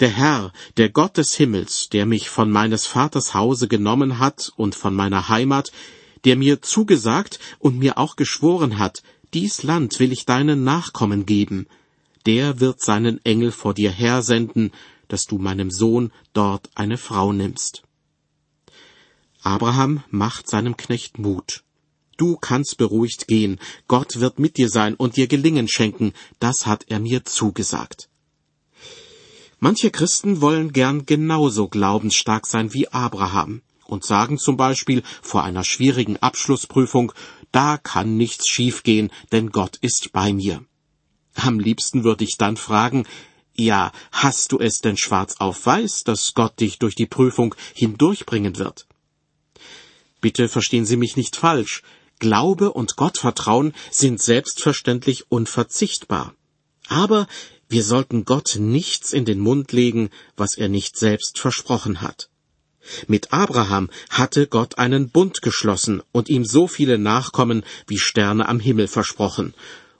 Der 0.00 0.08
Herr, 0.08 0.52
der 0.76 0.88
Gott 0.88 1.18
des 1.18 1.34
Himmels, 1.34 1.88
der 1.90 2.06
mich 2.06 2.30
von 2.30 2.50
meines 2.50 2.86
Vaters 2.86 3.34
Hause 3.34 3.68
genommen 3.68 4.18
hat 4.18 4.52
und 4.56 4.74
von 4.74 4.94
meiner 4.94 5.28
Heimat, 5.28 5.72
der 6.24 6.36
mir 6.36 6.62
zugesagt 6.62 7.38
und 7.58 7.78
mir 7.78 7.98
auch 7.98 8.16
geschworen 8.16 8.78
hat, 8.78 9.02
dies 9.36 9.62
Land 9.64 10.00
will 10.00 10.12
ich 10.12 10.24
deinen 10.24 10.64
Nachkommen 10.64 11.26
geben, 11.26 11.66
der 12.24 12.58
wird 12.58 12.80
seinen 12.80 13.22
Engel 13.22 13.52
vor 13.52 13.74
dir 13.74 13.90
hersenden, 13.90 14.72
dass 15.08 15.26
du 15.26 15.36
meinem 15.36 15.70
Sohn 15.70 16.10
dort 16.32 16.70
eine 16.74 16.96
Frau 16.96 17.34
nimmst. 17.34 17.82
Abraham 19.42 20.02
macht 20.08 20.48
seinem 20.48 20.78
Knecht 20.78 21.18
Mut. 21.18 21.64
Du 22.16 22.36
kannst 22.36 22.78
beruhigt 22.78 23.28
gehen, 23.28 23.60
Gott 23.88 24.20
wird 24.20 24.38
mit 24.38 24.56
dir 24.56 24.70
sein 24.70 24.94
und 24.94 25.18
dir 25.18 25.26
Gelingen 25.26 25.68
schenken, 25.68 26.14
das 26.40 26.64
hat 26.64 26.86
er 26.88 26.98
mir 26.98 27.26
zugesagt. 27.26 28.08
Manche 29.58 29.90
Christen 29.90 30.40
wollen 30.40 30.72
gern 30.72 31.04
genauso 31.04 31.68
glaubensstark 31.68 32.46
sein 32.46 32.72
wie 32.72 32.88
Abraham 32.88 33.60
und 33.84 34.02
sagen 34.02 34.38
zum 34.38 34.56
Beispiel 34.56 35.02
vor 35.20 35.44
einer 35.44 35.62
schwierigen 35.62 36.16
Abschlussprüfung, 36.16 37.12
da 37.56 37.78
kann 37.78 38.18
nichts 38.18 38.48
schiefgehen, 38.48 39.10
denn 39.32 39.48
Gott 39.48 39.78
ist 39.80 40.12
bei 40.12 40.34
mir. 40.34 40.62
Am 41.36 41.58
liebsten 41.58 42.04
würde 42.04 42.22
ich 42.22 42.36
dann 42.36 42.58
fragen, 42.58 43.06
ja, 43.54 43.92
hast 44.12 44.52
du 44.52 44.58
es 44.58 44.82
denn 44.82 44.98
schwarz 44.98 45.36
auf 45.38 45.64
weiß, 45.64 46.04
dass 46.04 46.34
Gott 46.34 46.60
dich 46.60 46.78
durch 46.78 46.94
die 46.94 47.06
Prüfung 47.06 47.54
hindurchbringen 47.72 48.58
wird? 48.58 48.86
Bitte 50.20 50.50
verstehen 50.50 50.84
Sie 50.84 50.98
mich 50.98 51.16
nicht 51.16 51.34
falsch. 51.34 51.82
Glaube 52.18 52.75
und 52.75 52.96
Gottvertrauen 52.96 53.72
sind 53.90 54.20
selbstverständlich 54.20 55.30
unverzichtbar. 55.30 56.34
Aber 56.88 57.26
wir 57.70 57.84
sollten 57.84 58.26
Gott 58.26 58.56
nichts 58.58 59.14
in 59.14 59.25
den 59.25 59.38
Mund 59.38 59.72
legen, 59.72 60.10
was 60.36 60.58
er 60.58 60.68
nicht 60.68 60.98
selbst 60.98 61.38
versprochen 61.38 62.02
hat. 62.02 62.28
Mit 63.06 63.32
Abraham 63.32 63.90
hatte 64.10 64.46
Gott 64.46 64.78
einen 64.78 65.10
Bund 65.10 65.42
geschlossen 65.42 66.02
und 66.12 66.28
ihm 66.28 66.44
so 66.44 66.66
viele 66.68 66.98
Nachkommen 66.98 67.64
wie 67.86 67.98
Sterne 67.98 68.48
am 68.48 68.60
Himmel 68.60 68.88
versprochen. 68.88 69.54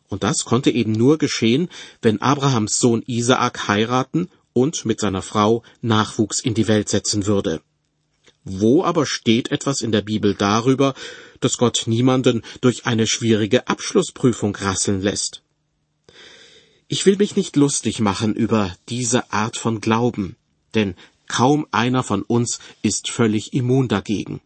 Und 0.08 0.22
das 0.22 0.44
konnte 0.44 0.70
eben 0.70 0.92
nur 0.92 1.18
geschehen, 1.18 1.68
wenn 2.00 2.22
Abrahams 2.22 2.78
Sohn 2.78 3.02
Isaak 3.06 3.68
heiraten 3.68 4.28
und 4.52 4.84
mit 4.84 5.00
seiner 5.00 5.22
Frau 5.22 5.62
Nachwuchs 5.82 6.40
in 6.40 6.54
die 6.54 6.68
Welt 6.68 6.88
setzen 6.88 7.26
würde. 7.26 7.60
Wo 8.44 8.84
aber 8.84 9.06
steht 9.06 9.50
etwas 9.50 9.80
in 9.80 9.90
der 9.90 10.02
Bibel 10.02 10.34
darüber, 10.34 10.94
dass 11.40 11.58
Gott 11.58 11.82
niemanden 11.86 12.42
durch 12.60 12.86
eine 12.86 13.08
schwierige 13.08 13.66
Abschlussprüfung 13.66 14.54
rasseln 14.54 15.02
lässt? 15.02 15.42
Ich 16.86 17.04
will 17.04 17.16
mich 17.16 17.34
nicht 17.34 17.56
lustig 17.56 17.98
machen 17.98 18.34
über 18.34 18.72
diese 18.88 19.32
Art 19.32 19.56
von 19.56 19.80
Glauben, 19.80 20.36
denn 20.76 20.94
kaum 21.28 21.66
einer 21.71 22.02
von 22.02 22.23
uns 22.23 22.59
ist 22.83 23.11
völlig 23.11 23.52
immun 23.52 23.88
dagegen. 23.88 24.40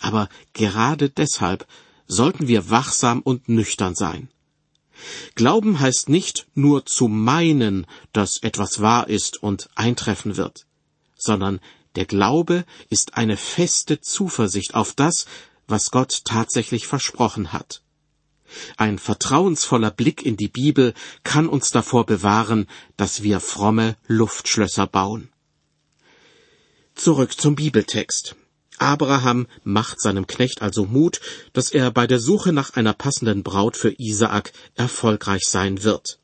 Aber 0.00 0.28
gerade 0.52 1.10
deshalb 1.10 1.66
sollten 2.06 2.48
wir 2.48 2.70
wachsam 2.70 3.20
und 3.20 3.48
nüchtern 3.48 3.94
sein. 3.94 4.28
Glauben 5.34 5.80
heißt 5.80 6.08
nicht 6.08 6.46
nur 6.54 6.86
zu 6.86 7.08
meinen, 7.08 7.86
dass 8.12 8.38
etwas 8.38 8.80
wahr 8.80 9.08
ist 9.08 9.42
und 9.42 9.68
eintreffen 9.74 10.36
wird, 10.36 10.66
sondern 11.16 11.60
der 11.96 12.06
Glaube 12.06 12.64
ist 12.88 13.16
eine 13.16 13.36
feste 13.36 14.00
Zuversicht 14.00 14.74
auf 14.74 14.92
das, 14.92 15.26
was 15.66 15.90
Gott 15.90 16.22
tatsächlich 16.24 16.86
versprochen 16.86 17.52
hat. 17.52 17.82
Ein 18.76 18.98
vertrauensvoller 18.98 19.90
Blick 19.90 20.24
in 20.24 20.36
die 20.36 20.48
Bibel 20.48 20.94
kann 21.24 21.48
uns 21.48 21.70
davor 21.70 22.04
bewahren, 22.04 22.66
dass 22.96 23.22
wir 23.22 23.40
fromme 23.40 23.96
Luftschlösser 24.06 24.86
bauen. 24.86 25.30
Zurück 26.94 27.40
zum 27.40 27.56
Bibeltext. 27.56 28.36
Abraham 28.78 29.46
macht 29.64 30.00
seinem 30.00 30.26
Knecht 30.26 30.62
also 30.62 30.84
Mut, 30.84 31.20
dass 31.52 31.70
er 31.70 31.90
bei 31.90 32.06
der 32.06 32.20
Suche 32.20 32.52
nach 32.52 32.74
einer 32.74 32.92
passenden 32.92 33.42
Braut 33.42 33.76
für 33.76 33.94
Isaak 33.98 34.52
erfolgreich 34.74 35.42
sein 35.46 35.84
wird. 35.84 36.18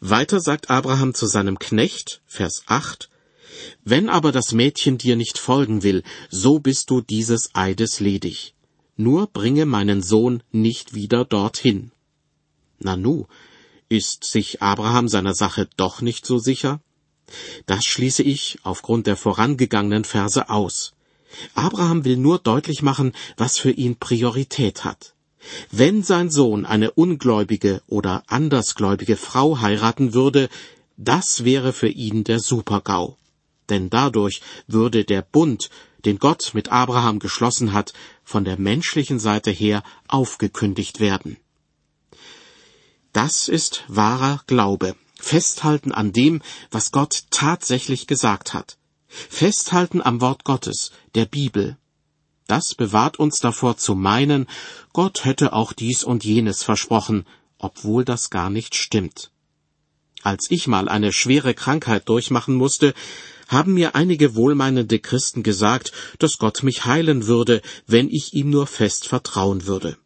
Weiter 0.00 0.40
sagt 0.40 0.70
Abraham 0.70 1.14
zu 1.14 1.26
seinem 1.26 1.58
Knecht, 1.58 2.22
Vers 2.26 2.62
8, 2.66 3.10
wenn 3.84 4.08
aber 4.08 4.32
das 4.32 4.52
Mädchen 4.52 4.98
dir 4.98 5.16
nicht 5.16 5.38
folgen 5.38 5.82
will, 5.82 6.02
so 6.30 6.58
bist 6.58 6.90
du 6.90 7.00
dieses 7.00 7.54
Eides 7.54 8.00
ledig. 8.00 8.54
Nur 8.96 9.26
bringe 9.26 9.66
meinen 9.66 10.02
Sohn 10.02 10.42
nicht 10.50 10.94
wieder 10.94 11.24
dorthin. 11.24 11.92
Nanu, 12.78 13.26
ist 13.88 14.24
sich 14.24 14.62
Abraham 14.62 15.08
seiner 15.08 15.34
Sache 15.34 15.68
doch 15.76 16.00
nicht 16.00 16.24
so 16.24 16.38
sicher? 16.38 16.80
Das 17.66 17.84
schließe 17.84 18.22
ich 18.22 18.58
aufgrund 18.62 19.06
der 19.06 19.16
vorangegangenen 19.16 20.04
Verse 20.04 20.48
aus. 20.48 20.92
Abraham 21.54 22.04
will 22.04 22.16
nur 22.16 22.38
deutlich 22.38 22.82
machen, 22.82 23.12
was 23.36 23.58
für 23.58 23.70
ihn 23.70 23.96
Priorität 23.96 24.84
hat. 24.84 25.14
Wenn 25.70 26.02
sein 26.02 26.28
Sohn 26.30 26.66
eine 26.66 26.90
ungläubige 26.90 27.82
oder 27.86 28.24
andersgläubige 28.26 29.16
Frau 29.16 29.60
heiraten 29.60 30.12
würde, 30.12 30.48
das 30.96 31.44
wäre 31.44 31.72
für 31.72 31.88
ihn 31.88 32.24
der 32.24 32.40
Supergau 32.40 33.16
denn 33.70 33.88
dadurch 33.88 34.42
würde 34.66 35.04
der 35.04 35.22
Bund, 35.22 35.70
den 36.04 36.18
Gott 36.18 36.50
mit 36.54 36.70
Abraham 36.70 37.18
geschlossen 37.18 37.72
hat, 37.72 37.92
von 38.24 38.44
der 38.44 38.58
menschlichen 38.58 39.18
Seite 39.18 39.50
her 39.50 39.82
aufgekündigt 40.08 41.00
werden. 41.00 41.36
Das 43.12 43.48
ist 43.48 43.84
wahrer 43.88 44.42
Glaube. 44.46 44.94
Festhalten 45.20 45.92
an 45.92 46.12
dem, 46.12 46.42
was 46.70 46.90
Gott 46.90 47.24
tatsächlich 47.30 48.06
gesagt 48.06 48.54
hat. 48.54 48.78
Festhalten 49.06 50.00
am 50.02 50.20
Wort 50.20 50.44
Gottes, 50.44 50.92
der 51.14 51.26
Bibel. 51.26 51.76
Das 52.46 52.74
bewahrt 52.74 53.18
uns 53.18 53.38
davor 53.38 53.76
zu 53.76 53.94
meinen, 53.94 54.48
Gott 54.92 55.24
hätte 55.24 55.52
auch 55.52 55.72
dies 55.72 56.02
und 56.02 56.24
jenes 56.24 56.62
versprochen, 56.62 57.26
obwohl 57.58 58.04
das 58.04 58.30
gar 58.30 58.50
nicht 58.50 58.74
stimmt. 58.74 59.30
Als 60.22 60.50
ich 60.50 60.66
mal 60.66 60.88
eine 60.88 61.12
schwere 61.12 61.54
Krankheit 61.54 62.08
durchmachen 62.08 62.54
musste, 62.54 62.94
haben 63.48 63.74
mir 63.74 63.94
einige 63.94 64.34
wohlmeinende 64.34 64.98
Christen 64.98 65.42
gesagt, 65.42 65.92
dass 66.18 66.38
Gott 66.38 66.62
mich 66.62 66.84
heilen 66.84 67.26
würde, 67.26 67.62
wenn 67.86 68.08
ich 68.08 68.34
ihm 68.34 68.50
nur 68.50 68.66
fest 68.66 69.08
vertrauen 69.08 69.66
würde. 69.66 69.96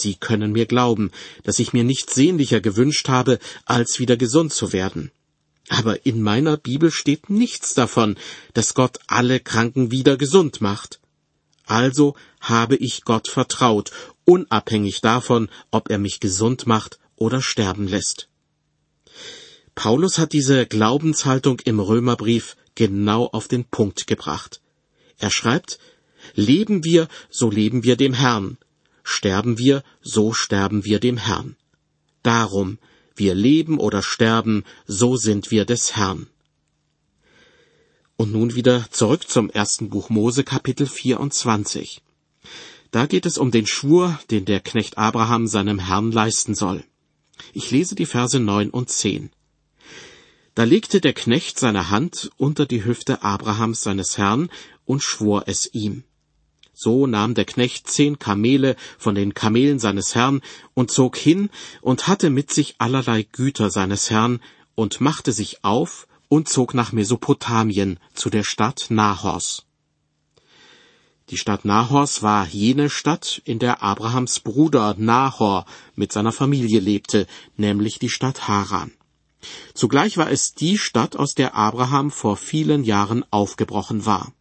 Sie 0.00 0.14
können 0.14 0.52
mir 0.52 0.66
glauben, 0.66 1.10
dass 1.44 1.58
ich 1.58 1.72
mir 1.72 1.84
nichts 1.84 2.14
sehnlicher 2.14 2.60
gewünscht 2.60 3.08
habe, 3.08 3.38
als 3.64 3.98
wieder 3.98 4.16
gesund 4.16 4.52
zu 4.52 4.72
werden. 4.72 5.10
Aber 5.68 6.04
in 6.04 6.20
meiner 6.22 6.56
Bibel 6.56 6.90
steht 6.90 7.30
nichts 7.30 7.74
davon, 7.74 8.16
dass 8.54 8.74
Gott 8.74 8.98
alle 9.06 9.38
Kranken 9.40 9.90
wieder 9.90 10.16
gesund 10.16 10.60
macht. 10.60 11.00
Also 11.64 12.16
habe 12.40 12.76
ich 12.76 13.04
Gott 13.04 13.28
vertraut, 13.28 13.92
unabhängig 14.24 15.00
davon, 15.00 15.48
ob 15.70 15.90
er 15.90 15.98
mich 15.98 16.18
gesund 16.18 16.66
macht 16.66 16.98
oder 17.14 17.40
sterben 17.40 17.86
lässt. 17.86 18.28
Paulus 19.76 20.18
hat 20.18 20.32
diese 20.32 20.66
Glaubenshaltung 20.66 21.60
im 21.60 21.78
Römerbrief 21.78 22.56
genau 22.74 23.26
auf 23.26 23.46
den 23.46 23.64
Punkt 23.64 24.06
gebracht. 24.06 24.60
Er 25.18 25.30
schreibt, 25.30 25.78
Leben 26.34 26.84
wir, 26.84 27.08
so 27.30 27.50
leben 27.50 27.84
wir 27.84 27.96
dem 27.96 28.12
Herrn. 28.12 28.58
Sterben 29.02 29.58
wir, 29.58 29.82
so 30.02 30.32
sterben 30.32 30.84
wir 30.84 31.00
dem 31.00 31.16
Herrn. 31.16 31.56
Darum, 32.22 32.78
wir 33.16 33.34
leben 33.34 33.78
oder 33.78 34.02
sterben, 34.02 34.64
so 34.86 35.16
sind 35.16 35.50
wir 35.50 35.64
des 35.64 35.96
Herrn. 35.96 36.26
Und 38.16 38.32
nun 38.32 38.54
wieder 38.54 38.90
zurück 38.90 39.28
zum 39.28 39.50
ersten 39.50 39.88
Buch 39.88 40.10
Mose 40.10 40.44
Kapitel 40.44 40.86
24. 40.86 42.02
Da 42.90 43.06
geht 43.06 43.24
es 43.24 43.38
um 43.38 43.50
den 43.50 43.66
Schwur, 43.66 44.18
den 44.30 44.44
der 44.44 44.60
Knecht 44.60 44.98
Abraham 44.98 45.46
seinem 45.46 45.78
Herrn 45.78 46.12
leisten 46.12 46.54
soll. 46.54 46.84
Ich 47.52 47.70
lese 47.70 47.94
die 47.94 48.06
Verse 48.06 48.38
neun 48.38 48.70
und 48.70 48.90
zehn. 48.90 49.30
Da 50.54 50.64
legte 50.64 51.00
der 51.00 51.12
Knecht 51.12 51.58
seine 51.58 51.90
Hand 51.90 52.30
unter 52.36 52.66
die 52.66 52.84
Hüfte 52.84 53.22
Abrahams 53.22 53.82
seines 53.82 54.18
Herrn 54.18 54.50
und 54.84 55.02
schwor 55.02 55.44
es 55.46 55.72
ihm. 55.72 56.04
So 56.82 57.06
nahm 57.06 57.34
der 57.34 57.44
Knecht 57.44 57.90
zehn 57.90 58.18
Kamele 58.18 58.74
von 58.96 59.14
den 59.14 59.34
Kamelen 59.34 59.78
seines 59.78 60.14
Herrn 60.14 60.40
und 60.72 60.90
zog 60.90 61.18
hin 61.18 61.50
und 61.82 62.08
hatte 62.08 62.30
mit 62.30 62.50
sich 62.50 62.76
allerlei 62.78 63.22
Güter 63.22 63.68
seines 63.68 64.08
Herrn 64.08 64.40
und 64.74 64.98
machte 64.98 65.32
sich 65.32 65.62
auf 65.62 66.08
und 66.30 66.48
zog 66.48 66.72
nach 66.72 66.92
Mesopotamien 66.92 67.98
zu 68.14 68.30
der 68.30 68.44
Stadt 68.44 68.86
Nahors. 68.88 69.66
Die 71.28 71.36
Stadt 71.36 71.66
Nahors 71.66 72.22
war 72.22 72.46
jene 72.46 72.88
Stadt, 72.88 73.42
in 73.44 73.58
der 73.58 73.82
Abrahams 73.82 74.40
Bruder 74.40 74.94
Nahor 74.96 75.66
mit 75.96 76.12
seiner 76.12 76.32
Familie 76.32 76.80
lebte, 76.80 77.26
nämlich 77.58 77.98
die 77.98 78.08
Stadt 78.08 78.48
Haran. 78.48 78.90
Zugleich 79.74 80.16
war 80.16 80.30
es 80.30 80.54
die 80.54 80.78
Stadt, 80.78 81.14
aus 81.14 81.34
der 81.34 81.54
Abraham 81.54 82.10
vor 82.10 82.38
vielen 82.38 82.84
Jahren 82.84 83.22
aufgebrochen 83.30 84.06
war. 84.06 84.32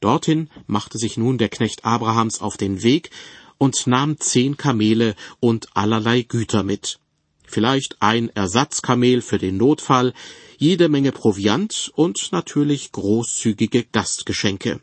Dorthin 0.00 0.50
machte 0.66 0.98
sich 0.98 1.16
nun 1.16 1.38
der 1.38 1.48
Knecht 1.48 1.84
Abrahams 1.84 2.40
auf 2.40 2.56
den 2.56 2.82
Weg 2.82 3.10
und 3.58 3.86
nahm 3.86 4.18
zehn 4.18 4.56
Kamele 4.56 5.14
und 5.40 5.68
allerlei 5.74 6.22
Güter 6.22 6.62
mit. 6.62 6.98
Vielleicht 7.44 8.00
ein 8.00 8.28
Ersatzkamel 8.30 9.20
für 9.20 9.38
den 9.38 9.56
Notfall, 9.56 10.14
jede 10.56 10.88
Menge 10.88 11.12
Proviant 11.12 11.92
und 11.94 12.32
natürlich 12.32 12.92
großzügige 12.92 13.84
Gastgeschenke. 13.84 14.80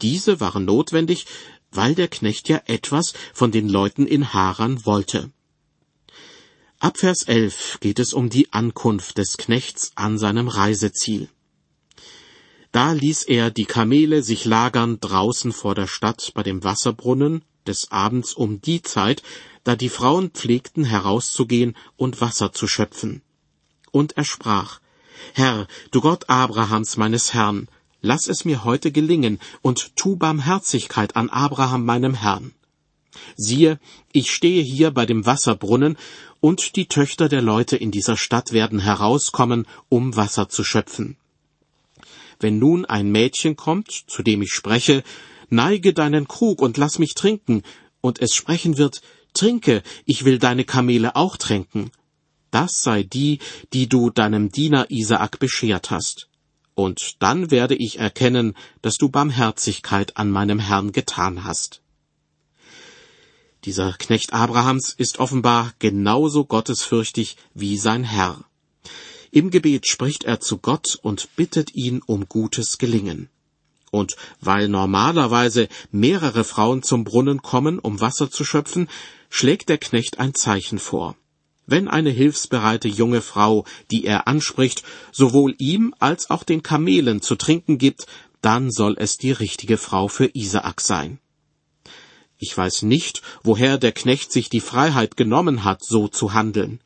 Diese 0.00 0.40
waren 0.40 0.64
notwendig, 0.64 1.26
weil 1.72 1.94
der 1.94 2.08
Knecht 2.08 2.48
ja 2.48 2.62
etwas 2.66 3.14
von 3.32 3.50
den 3.50 3.68
Leuten 3.68 4.06
in 4.06 4.32
Haran 4.32 4.86
wollte. 4.86 5.30
Ab 6.78 6.98
Vers 6.98 7.22
11 7.24 7.78
geht 7.80 7.98
es 7.98 8.12
um 8.12 8.30
die 8.30 8.52
Ankunft 8.52 9.18
des 9.18 9.36
Knechts 9.36 9.92
an 9.94 10.18
seinem 10.18 10.48
Reiseziel. 10.48 11.28
Da 12.74 12.90
ließ 12.90 13.22
er 13.22 13.52
die 13.52 13.66
Kamele 13.66 14.24
sich 14.24 14.44
lagern 14.44 14.98
draußen 14.98 15.52
vor 15.52 15.76
der 15.76 15.86
Stadt 15.86 16.32
bei 16.34 16.42
dem 16.42 16.64
Wasserbrunnen 16.64 17.44
des 17.68 17.92
Abends 17.92 18.32
um 18.34 18.60
die 18.60 18.82
Zeit, 18.82 19.22
da 19.62 19.76
die 19.76 19.88
Frauen 19.88 20.30
pflegten 20.30 20.84
herauszugehen 20.84 21.76
und 21.96 22.20
Wasser 22.20 22.52
zu 22.52 22.66
schöpfen. 22.66 23.22
Und 23.92 24.16
er 24.16 24.24
sprach, 24.24 24.80
Herr, 25.34 25.68
du 25.92 26.00
Gott 26.00 26.28
Abrahams 26.28 26.96
meines 26.96 27.32
Herrn, 27.32 27.68
lass 28.00 28.26
es 28.26 28.44
mir 28.44 28.64
heute 28.64 28.90
gelingen 28.90 29.38
und 29.62 29.94
tu 29.94 30.16
Barmherzigkeit 30.16 31.14
an 31.14 31.30
Abraham 31.30 31.84
meinem 31.84 32.14
Herrn. 32.14 32.54
Siehe, 33.36 33.78
ich 34.10 34.32
stehe 34.32 34.64
hier 34.64 34.90
bei 34.90 35.06
dem 35.06 35.24
Wasserbrunnen, 35.26 35.96
und 36.40 36.74
die 36.74 36.86
Töchter 36.86 37.28
der 37.28 37.40
Leute 37.40 37.76
in 37.76 37.92
dieser 37.92 38.16
Stadt 38.16 38.50
werden 38.50 38.80
herauskommen, 38.80 39.64
um 39.88 40.16
Wasser 40.16 40.48
zu 40.48 40.64
schöpfen. 40.64 41.16
Wenn 42.40 42.58
nun 42.58 42.84
ein 42.84 43.10
Mädchen 43.10 43.56
kommt, 43.56 43.90
zu 43.90 44.22
dem 44.22 44.42
ich 44.42 44.52
spreche, 44.52 45.02
neige 45.50 45.92
deinen 45.92 46.28
Krug 46.28 46.62
und 46.62 46.76
lass 46.76 46.98
mich 46.98 47.14
trinken, 47.14 47.62
und 48.00 48.20
es 48.20 48.34
sprechen 48.34 48.76
wird, 48.76 49.00
Trinke, 49.34 49.82
ich 50.04 50.24
will 50.24 50.38
deine 50.38 50.64
Kamele 50.64 51.16
auch 51.16 51.36
tränken, 51.36 51.90
das 52.52 52.82
sei 52.82 53.02
die, 53.02 53.40
die 53.72 53.88
du 53.88 54.10
deinem 54.10 54.50
Diener 54.50 54.90
Isaak 54.90 55.40
beschert 55.40 55.90
hast. 55.90 56.28
Und 56.74 57.20
dann 57.20 57.50
werde 57.50 57.74
ich 57.74 57.98
erkennen, 57.98 58.54
dass 58.80 58.96
du 58.96 59.08
Barmherzigkeit 59.08 60.16
an 60.16 60.30
meinem 60.30 60.60
Herrn 60.60 60.92
getan 60.92 61.42
hast. 61.42 61.82
Dieser 63.64 63.92
Knecht 63.94 64.32
Abrahams 64.32 64.92
ist 64.92 65.18
offenbar 65.18 65.72
genauso 65.78 66.44
gottesfürchtig 66.44 67.36
wie 67.54 67.76
sein 67.76 68.04
Herr. 68.04 68.44
Im 69.34 69.50
Gebet 69.50 69.88
spricht 69.88 70.22
er 70.22 70.38
zu 70.38 70.58
Gott 70.58 70.96
und 71.02 71.34
bittet 71.34 71.74
ihn 71.74 72.02
um 72.06 72.28
gutes 72.28 72.78
Gelingen. 72.78 73.28
Und 73.90 74.14
weil 74.40 74.68
normalerweise 74.68 75.66
mehrere 75.90 76.44
Frauen 76.44 76.84
zum 76.84 77.02
Brunnen 77.02 77.42
kommen, 77.42 77.80
um 77.80 78.00
Wasser 78.00 78.30
zu 78.30 78.44
schöpfen, 78.44 78.88
schlägt 79.30 79.68
der 79.70 79.78
Knecht 79.78 80.20
ein 80.20 80.34
Zeichen 80.34 80.78
vor. 80.78 81.16
Wenn 81.66 81.88
eine 81.88 82.10
hilfsbereite 82.10 82.86
junge 82.86 83.22
Frau, 83.22 83.64
die 83.90 84.04
er 84.04 84.28
anspricht, 84.28 84.84
sowohl 85.10 85.56
ihm 85.58 85.96
als 85.98 86.30
auch 86.30 86.44
den 86.44 86.62
Kamelen 86.62 87.20
zu 87.20 87.34
trinken 87.34 87.76
gibt, 87.76 88.06
dann 88.40 88.70
soll 88.70 88.94
es 88.96 89.18
die 89.18 89.32
richtige 89.32 89.78
Frau 89.78 90.06
für 90.06 90.30
Isaak 90.32 90.80
sein. 90.80 91.18
Ich 92.38 92.56
weiß 92.56 92.82
nicht, 92.82 93.20
woher 93.42 93.78
der 93.78 93.90
Knecht 93.90 94.30
sich 94.30 94.48
die 94.48 94.60
Freiheit 94.60 95.16
genommen 95.16 95.64
hat, 95.64 95.84
so 95.84 96.06
zu 96.06 96.34
handeln. 96.34 96.78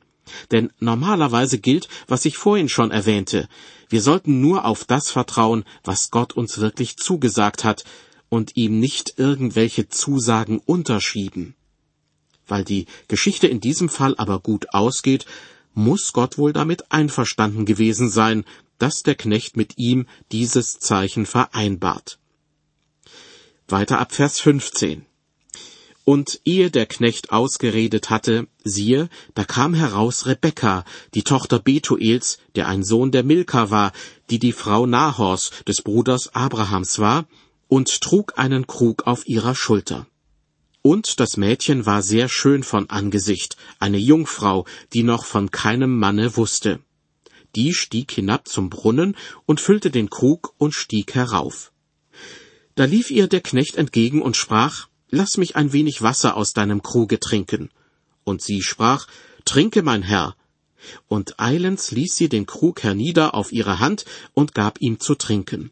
Denn 0.50 0.72
normalerweise 0.78 1.58
gilt, 1.58 1.88
was 2.06 2.24
ich 2.24 2.36
vorhin 2.36 2.68
schon 2.68 2.90
erwähnte, 2.90 3.48
wir 3.88 4.02
sollten 4.02 4.40
nur 4.40 4.64
auf 4.64 4.84
das 4.84 5.10
vertrauen, 5.10 5.64
was 5.82 6.10
Gott 6.10 6.34
uns 6.34 6.58
wirklich 6.58 6.96
zugesagt 6.96 7.64
hat, 7.64 7.84
und 8.28 8.56
ihm 8.56 8.78
nicht 8.78 9.14
irgendwelche 9.16 9.88
Zusagen 9.88 10.58
unterschieben. 10.58 11.54
Weil 12.46 12.64
die 12.64 12.86
Geschichte 13.08 13.46
in 13.46 13.60
diesem 13.60 13.88
Fall 13.88 14.14
aber 14.16 14.40
gut 14.40 14.74
ausgeht, 14.74 15.24
muss 15.74 16.12
Gott 16.12 16.38
wohl 16.38 16.52
damit 16.52 16.90
einverstanden 16.90 17.64
gewesen 17.64 18.10
sein, 18.10 18.44
dass 18.78 19.02
der 19.02 19.14
Knecht 19.14 19.56
mit 19.56 19.78
ihm 19.78 20.06
dieses 20.32 20.78
Zeichen 20.78 21.26
vereinbart. 21.26 22.18
Weiter 23.66 23.98
ab 23.98 24.12
Vers 24.14 24.40
15. 24.40 25.04
Und 26.09 26.40
ehe 26.47 26.71
der 26.71 26.87
Knecht 26.87 27.33
ausgeredet 27.33 28.09
hatte, 28.09 28.47
siehe, 28.64 29.11
da 29.35 29.44
kam 29.44 29.75
heraus 29.75 30.25
Rebekka, 30.25 30.87
die 31.12 31.23
Tochter 31.23 31.59
Betuels, 31.59 32.38
der 32.57 32.66
ein 32.66 32.83
Sohn 32.83 33.11
der 33.11 33.25
Milka 33.25 33.68
war, 33.68 33.92
die 34.31 34.38
die 34.38 34.53
Frau 34.53 34.87
Nahors, 34.87 35.51
des 35.68 35.83
Bruders 35.83 36.35
Abrahams 36.35 36.99
war, 36.99 37.27
und 37.68 38.01
trug 38.01 38.38
einen 38.38 38.66
Krug 38.66 39.07
auf 39.07 39.29
ihrer 39.29 39.55
Schulter. 39.55 40.07
Und 40.81 41.21
das 41.21 41.37
Mädchen 41.37 41.85
war 41.85 42.01
sehr 42.01 42.31
schön 42.31 42.62
von 42.62 42.88
Angesicht, 42.88 43.59
eine 43.79 43.99
Jungfrau, 43.99 44.64
die 44.94 45.03
noch 45.03 45.27
von 45.27 45.51
keinem 45.51 45.99
Manne 45.99 46.38
wusste. 46.38 46.81
Die 47.55 47.75
stieg 47.75 48.12
hinab 48.12 48.49
zum 48.49 48.71
Brunnen 48.71 49.14
und 49.44 49.61
füllte 49.61 49.90
den 49.90 50.09
Krug 50.09 50.55
und 50.57 50.73
stieg 50.73 51.14
herauf. 51.14 51.71
Da 52.77 52.87
lief 52.87 53.11
ihr 53.11 53.27
der 53.27 53.42
Knecht 53.42 53.77
entgegen 53.77 54.23
und 54.23 54.38
sprach, 54.38 54.88
Lass 55.11 55.37
mich 55.37 55.57
ein 55.57 55.73
wenig 55.73 56.03
Wasser 56.03 56.37
aus 56.37 56.53
deinem 56.53 56.83
Kruge 56.83 57.18
trinken. 57.18 57.71
Und 58.25 58.42
sie 58.42 58.62
sprach, 58.62 59.07
Trinke, 59.44 59.83
mein 59.83 60.03
Herr. 60.03 60.37
Und 61.09 61.40
eilends 61.40 61.90
ließ 61.90 62.14
sie 62.14 62.29
den 62.29 62.47
Krug 62.47 62.83
hernieder 62.83 63.35
auf 63.35 63.53
ihre 63.53 63.79
Hand 63.79 64.05
und 64.35 64.55
gab 64.55 64.81
ihm 64.81 65.01
zu 65.01 65.14
trinken. 65.14 65.71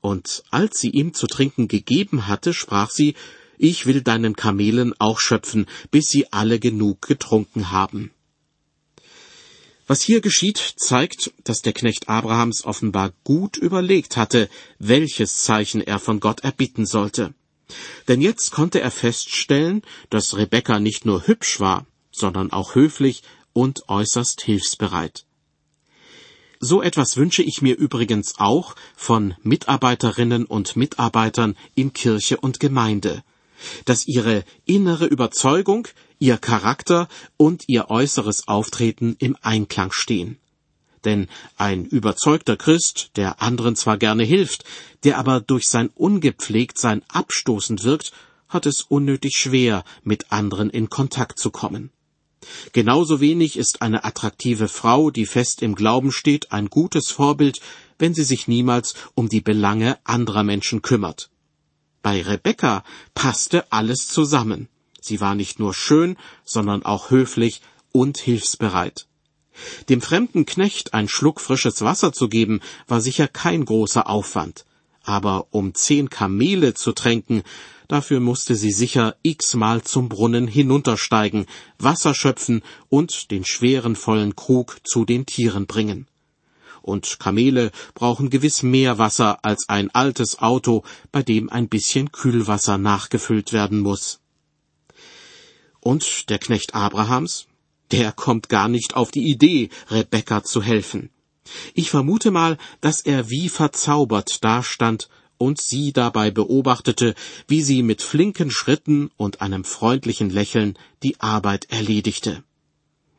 Und 0.00 0.42
als 0.50 0.80
sie 0.80 0.90
ihm 0.90 1.14
zu 1.14 1.26
trinken 1.26 1.68
gegeben 1.68 2.26
hatte, 2.26 2.52
sprach 2.52 2.90
sie, 2.90 3.14
ich 3.56 3.86
will 3.86 4.02
deinen 4.02 4.36
Kamelen 4.36 4.92
auch 4.98 5.20
schöpfen, 5.20 5.66
bis 5.90 6.08
sie 6.08 6.32
alle 6.32 6.58
genug 6.58 7.02
getrunken 7.02 7.70
haben. 7.70 8.10
Was 9.86 10.02
hier 10.02 10.20
geschieht, 10.20 10.74
zeigt, 10.76 11.32
dass 11.44 11.62
der 11.62 11.72
Knecht 11.72 12.08
Abrahams 12.08 12.64
offenbar 12.64 13.12
gut 13.22 13.56
überlegt 13.56 14.16
hatte, 14.16 14.48
welches 14.78 15.42
Zeichen 15.42 15.80
er 15.80 15.98
von 15.98 16.20
Gott 16.20 16.40
erbitten 16.40 16.86
sollte. 16.86 17.34
Denn 18.08 18.20
jetzt 18.20 18.50
konnte 18.50 18.80
er 18.80 18.90
feststellen, 18.90 19.82
dass 20.10 20.36
Rebekka 20.36 20.78
nicht 20.78 21.04
nur 21.04 21.26
hübsch 21.26 21.60
war, 21.60 21.86
sondern 22.10 22.52
auch 22.52 22.74
höflich 22.74 23.22
und 23.52 23.88
äußerst 23.88 24.42
hilfsbereit. 24.42 25.24
So 26.60 26.82
etwas 26.82 27.16
wünsche 27.16 27.42
ich 27.42 27.62
mir 27.62 27.76
übrigens 27.76 28.34
auch 28.38 28.74
von 28.96 29.34
Mitarbeiterinnen 29.42 30.46
und 30.46 30.76
Mitarbeitern 30.76 31.56
in 31.74 31.92
Kirche 31.92 32.38
und 32.38 32.60
Gemeinde, 32.60 33.22
dass 33.84 34.06
ihre 34.06 34.44
innere 34.64 35.06
Überzeugung, 35.06 35.88
ihr 36.18 36.38
Charakter 36.38 37.08
und 37.36 37.64
ihr 37.68 37.90
äußeres 37.90 38.48
Auftreten 38.48 39.16
im 39.18 39.36
Einklang 39.42 39.92
stehen. 39.92 40.38
Denn 41.04 41.28
ein 41.56 41.84
überzeugter 41.84 42.56
Christ, 42.56 43.10
der 43.16 43.42
anderen 43.42 43.76
zwar 43.76 43.98
gerne 43.98 44.24
hilft, 44.24 44.64
der 45.04 45.18
aber 45.18 45.40
durch 45.40 45.68
sein 45.68 45.90
Ungepflegtsein 45.94 47.02
abstoßend 47.08 47.84
wirkt, 47.84 48.12
hat 48.48 48.66
es 48.66 48.82
unnötig 48.82 49.36
schwer, 49.36 49.84
mit 50.02 50.32
anderen 50.32 50.70
in 50.70 50.88
Kontakt 50.88 51.38
zu 51.38 51.50
kommen. 51.50 51.90
Genauso 52.72 53.20
wenig 53.20 53.56
ist 53.56 53.82
eine 53.82 54.04
attraktive 54.04 54.68
Frau, 54.68 55.10
die 55.10 55.26
fest 55.26 55.62
im 55.62 55.74
Glauben 55.74 56.12
steht, 56.12 56.52
ein 56.52 56.68
gutes 56.68 57.10
Vorbild, 57.10 57.60
wenn 57.98 58.14
sie 58.14 58.24
sich 58.24 58.48
niemals 58.48 58.94
um 59.14 59.28
die 59.28 59.40
Belange 59.40 59.98
anderer 60.04 60.42
Menschen 60.42 60.82
kümmert. 60.82 61.30
Bei 62.02 62.20
Rebekka 62.20 62.84
passte 63.14 63.72
alles 63.72 64.08
zusammen. 64.08 64.68
Sie 65.00 65.20
war 65.20 65.34
nicht 65.34 65.58
nur 65.58 65.74
schön, 65.74 66.16
sondern 66.44 66.84
auch 66.84 67.10
höflich 67.10 67.62
und 67.92 68.18
hilfsbereit. 68.18 69.06
Dem 69.88 70.00
fremden 70.00 70.46
Knecht 70.46 70.94
ein 70.94 71.08
Schluck 71.08 71.40
frisches 71.40 71.82
Wasser 71.82 72.12
zu 72.12 72.28
geben, 72.28 72.60
war 72.86 73.00
sicher 73.00 73.28
kein 73.28 73.64
großer 73.64 74.08
Aufwand. 74.08 74.64
Aber 75.02 75.48
um 75.50 75.74
zehn 75.74 76.08
Kamele 76.08 76.74
zu 76.74 76.92
tränken, 76.92 77.42
dafür 77.88 78.20
musste 78.20 78.54
sie 78.54 78.72
sicher 78.72 79.16
x-mal 79.22 79.82
zum 79.82 80.08
Brunnen 80.08 80.48
hinuntersteigen, 80.48 81.46
Wasser 81.78 82.14
schöpfen 82.14 82.62
und 82.88 83.30
den 83.30 83.44
schweren 83.44 83.96
vollen 83.96 84.34
Krug 84.34 84.78
zu 84.82 85.04
den 85.04 85.26
Tieren 85.26 85.66
bringen. 85.66 86.08
Und 86.80 87.18
Kamele 87.18 87.70
brauchen 87.94 88.28
gewiss 88.28 88.62
mehr 88.62 88.98
Wasser 88.98 89.42
als 89.42 89.68
ein 89.68 89.90
altes 89.94 90.40
Auto, 90.40 90.84
bei 91.12 91.22
dem 91.22 91.48
ein 91.48 91.68
bisschen 91.68 92.12
Kühlwasser 92.12 92.76
nachgefüllt 92.76 93.52
werden 93.52 93.80
muss. 93.80 94.20
Und 95.80 96.30
der 96.30 96.38
Knecht 96.38 96.74
Abrahams? 96.74 97.46
Der 97.94 98.10
kommt 98.10 98.48
gar 98.48 98.66
nicht 98.66 98.96
auf 98.96 99.12
die 99.12 99.30
Idee, 99.30 99.68
Rebekka 99.88 100.42
zu 100.42 100.60
helfen. 100.60 101.10
Ich 101.74 101.90
vermute 101.90 102.32
mal, 102.32 102.58
dass 102.80 103.00
er 103.00 103.30
wie 103.30 103.48
verzaubert 103.48 104.42
dastand 104.42 105.08
und 105.38 105.60
sie 105.60 105.92
dabei 105.92 106.32
beobachtete, 106.32 107.14
wie 107.46 107.62
sie 107.62 107.84
mit 107.84 108.02
flinken 108.02 108.50
Schritten 108.50 109.12
und 109.16 109.42
einem 109.42 109.62
freundlichen 109.62 110.28
Lächeln 110.28 110.76
die 111.04 111.20
Arbeit 111.20 111.70
erledigte. 111.70 112.42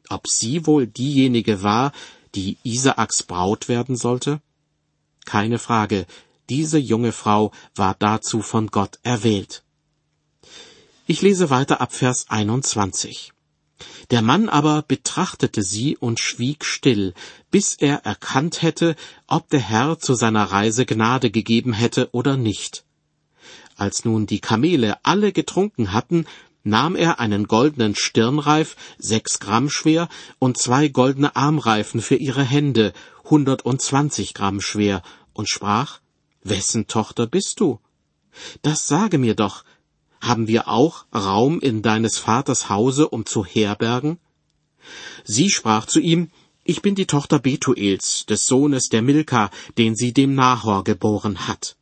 Ob 0.10 0.28
sie 0.28 0.68
wohl 0.68 0.88
diejenige 0.88 1.64
war, 1.64 1.94
die 2.36 2.58
Isaaks 2.64 3.24
Braut 3.24 3.70
werden 3.70 3.96
sollte? 3.96 4.42
Keine 5.24 5.58
Frage, 5.58 6.06
diese 6.50 6.80
junge 6.80 7.14
Frau 7.14 7.54
war 7.76 7.96
dazu 7.98 8.42
von 8.42 8.68
Gott 8.68 9.00
erwählt. 9.04 9.64
Ich 11.08 11.22
lese 11.22 11.50
weiter 11.50 11.80
ab 11.80 11.94
Vers 11.94 12.26
21. 12.28 13.32
Der 14.10 14.22
Mann 14.22 14.48
aber 14.50 14.84
betrachtete 14.84 15.62
sie 15.62 15.98
und 15.98 16.20
schwieg 16.20 16.64
still, 16.64 17.14
bis 17.52 17.76
er 17.76 18.06
erkannt 18.06 18.62
hätte, 18.62 18.96
ob 19.28 19.50
der 19.50 19.60
Herr 19.60 20.00
zu 20.00 20.14
seiner 20.14 20.46
Reise 20.46 20.86
Gnade 20.86 21.30
gegeben 21.32 21.74
hätte 21.74 22.10
oder 22.14 22.38
nicht. 22.38 22.86
Als 23.76 24.06
nun 24.06 24.26
die 24.26 24.40
Kamele 24.40 24.98
alle 25.04 25.34
getrunken 25.34 25.92
hatten, 25.92 26.26
nahm 26.64 26.96
er 26.96 27.20
einen 27.20 27.48
goldenen 27.48 27.96
Stirnreif, 27.96 28.76
sechs 28.98 29.40
Gramm 29.40 29.70
schwer, 29.70 30.08
und 30.40 30.58
zwei 30.58 30.88
goldene 30.88 31.36
Armreifen 31.36 32.02
für 32.02 32.16
ihre 32.16 32.44
Hände, 32.44 32.94
hundertundzwanzig 33.26 34.34
Gramm 34.34 34.62
schwer, 34.62 35.04
und 35.34 35.50
sprach, 35.50 36.00
Wessen 36.44 36.88
Tochter 36.88 37.28
bist 37.28 37.60
du? 37.60 37.80
Das 38.62 38.88
sage 38.88 39.18
mir 39.18 39.36
doch, 39.36 39.64
haben 40.26 40.48
wir 40.48 40.68
auch 40.68 41.06
Raum 41.14 41.60
in 41.60 41.82
deines 41.82 42.18
Vaters 42.18 42.70
Hause, 42.70 43.10
um 43.10 43.26
zu 43.26 43.46
herbergen? 43.46 44.18
Sie 45.24 45.50
sprach 45.50 45.86
zu 45.86 46.00
ihm, 46.00 46.30
Ich 46.64 46.82
bin 46.82 46.96
die 46.96 47.06
Tochter 47.06 47.40
Betuels, 47.40 48.26
des 48.26 48.48
Sohnes 48.48 48.90
der 48.90 49.02
Milka, 49.02 49.52
den 49.78 49.96
sie 49.96 50.14
dem 50.14 50.34
Nahor 50.34 50.84
geboren 50.84 51.48
hat. 51.48 51.76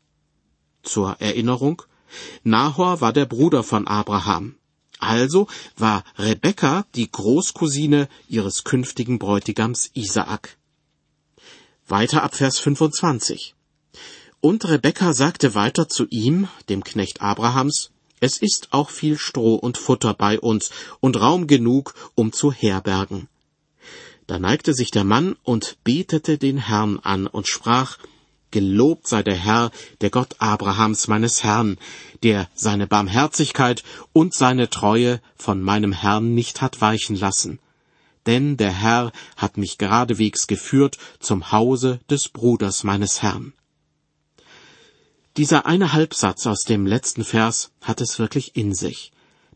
Zur 0.84 1.16
Erinnerung, 1.22 1.82
Nahor 2.44 3.02
war 3.02 3.14
der 3.14 3.26
Bruder 3.26 3.64
von 3.64 3.88
Abraham. 3.88 4.56
Also 5.00 5.48
war 5.78 6.04
Rebekka 6.18 6.86
die 6.96 7.10
Großcousine 7.12 8.08
ihres 8.30 8.64
künftigen 8.64 9.20
Bräutigams 9.20 9.90
Isaak. 9.94 10.58
Weiter 11.88 12.24
ab 12.24 12.36
Vers 12.36 12.60
25. 12.60 13.56
Und 14.40 14.66
Rebekka 14.66 15.14
sagte 15.14 15.56
weiter 15.56 15.88
zu 15.88 16.06
ihm, 16.10 16.48
dem 16.70 16.84
Knecht 16.84 17.22
Abrahams, 17.22 17.93
es 18.24 18.38
ist 18.38 18.70
auch 18.72 18.90
viel 18.90 19.18
Stroh 19.18 19.56
und 19.56 19.78
Futter 19.78 20.14
bei 20.14 20.40
uns 20.40 20.72
und 21.02 21.20
Raum 21.20 21.46
genug, 21.46 21.94
um 22.16 22.32
zu 22.32 22.54
herbergen. 22.54 23.28
Da 24.28 24.40
neigte 24.40 24.74
sich 24.74 24.92
der 24.92 25.04
Mann 25.04 25.36
und 25.44 25.76
betete 25.84 26.38
den 26.38 26.58
Herrn 26.58 27.00
an 27.00 27.28
und 27.28 27.50
sprach, 27.50 27.98
Gelobt 28.50 29.08
sei 29.08 29.24
der 29.24 29.36
Herr, 29.36 29.72
der 30.00 30.10
Gott 30.10 30.36
Abrahams 30.40 31.10
meines 31.10 31.44
Herrn, 31.44 31.78
der 32.22 32.48
seine 32.56 32.88
Barmherzigkeit 32.88 33.84
und 34.14 34.34
seine 34.34 34.70
Treue 34.70 35.20
von 35.36 35.62
meinem 35.62 35.92
Herrn 35.92 36.34
nicht 36.34 36.62
hat 36.62 36.80
weichen 36.80 37.18
lassen. 37.18 37.60
Denn 38.26 38.56
der 38.56 38.72
Herr 38.72 39.12
hat 39.36 39.58
mich 39.58 39.78
geradewegs 39.78 40.48
geführt 40.48 40.98
zum 41.20 41.52
Hause 41.52 42.00
des 42.10 42.30
Bruders 42.30 42.86
meines 42.86 43.22
Herrn. 43.22 43.52
Dieser 45.36 45.66
eine 45.66 45.94
Halbsatz 45.94 46.46
aus 46.46 46.64
dem 46.64 46.86
letzten 46.86 47.24
Vers 47.24 47.72
hat 47.82 48.02
es 48.02 48.20
wirklich 48.20 48.56
in 48.56 48.76
sich. 48.76 49.12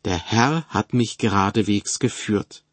Der 0.05 0.17
Herr 0.17 0.65
hat 0.69 0.95
mich 0.95 1.19
geradewegs 1.19 1.99
geführt. 1.99 2.63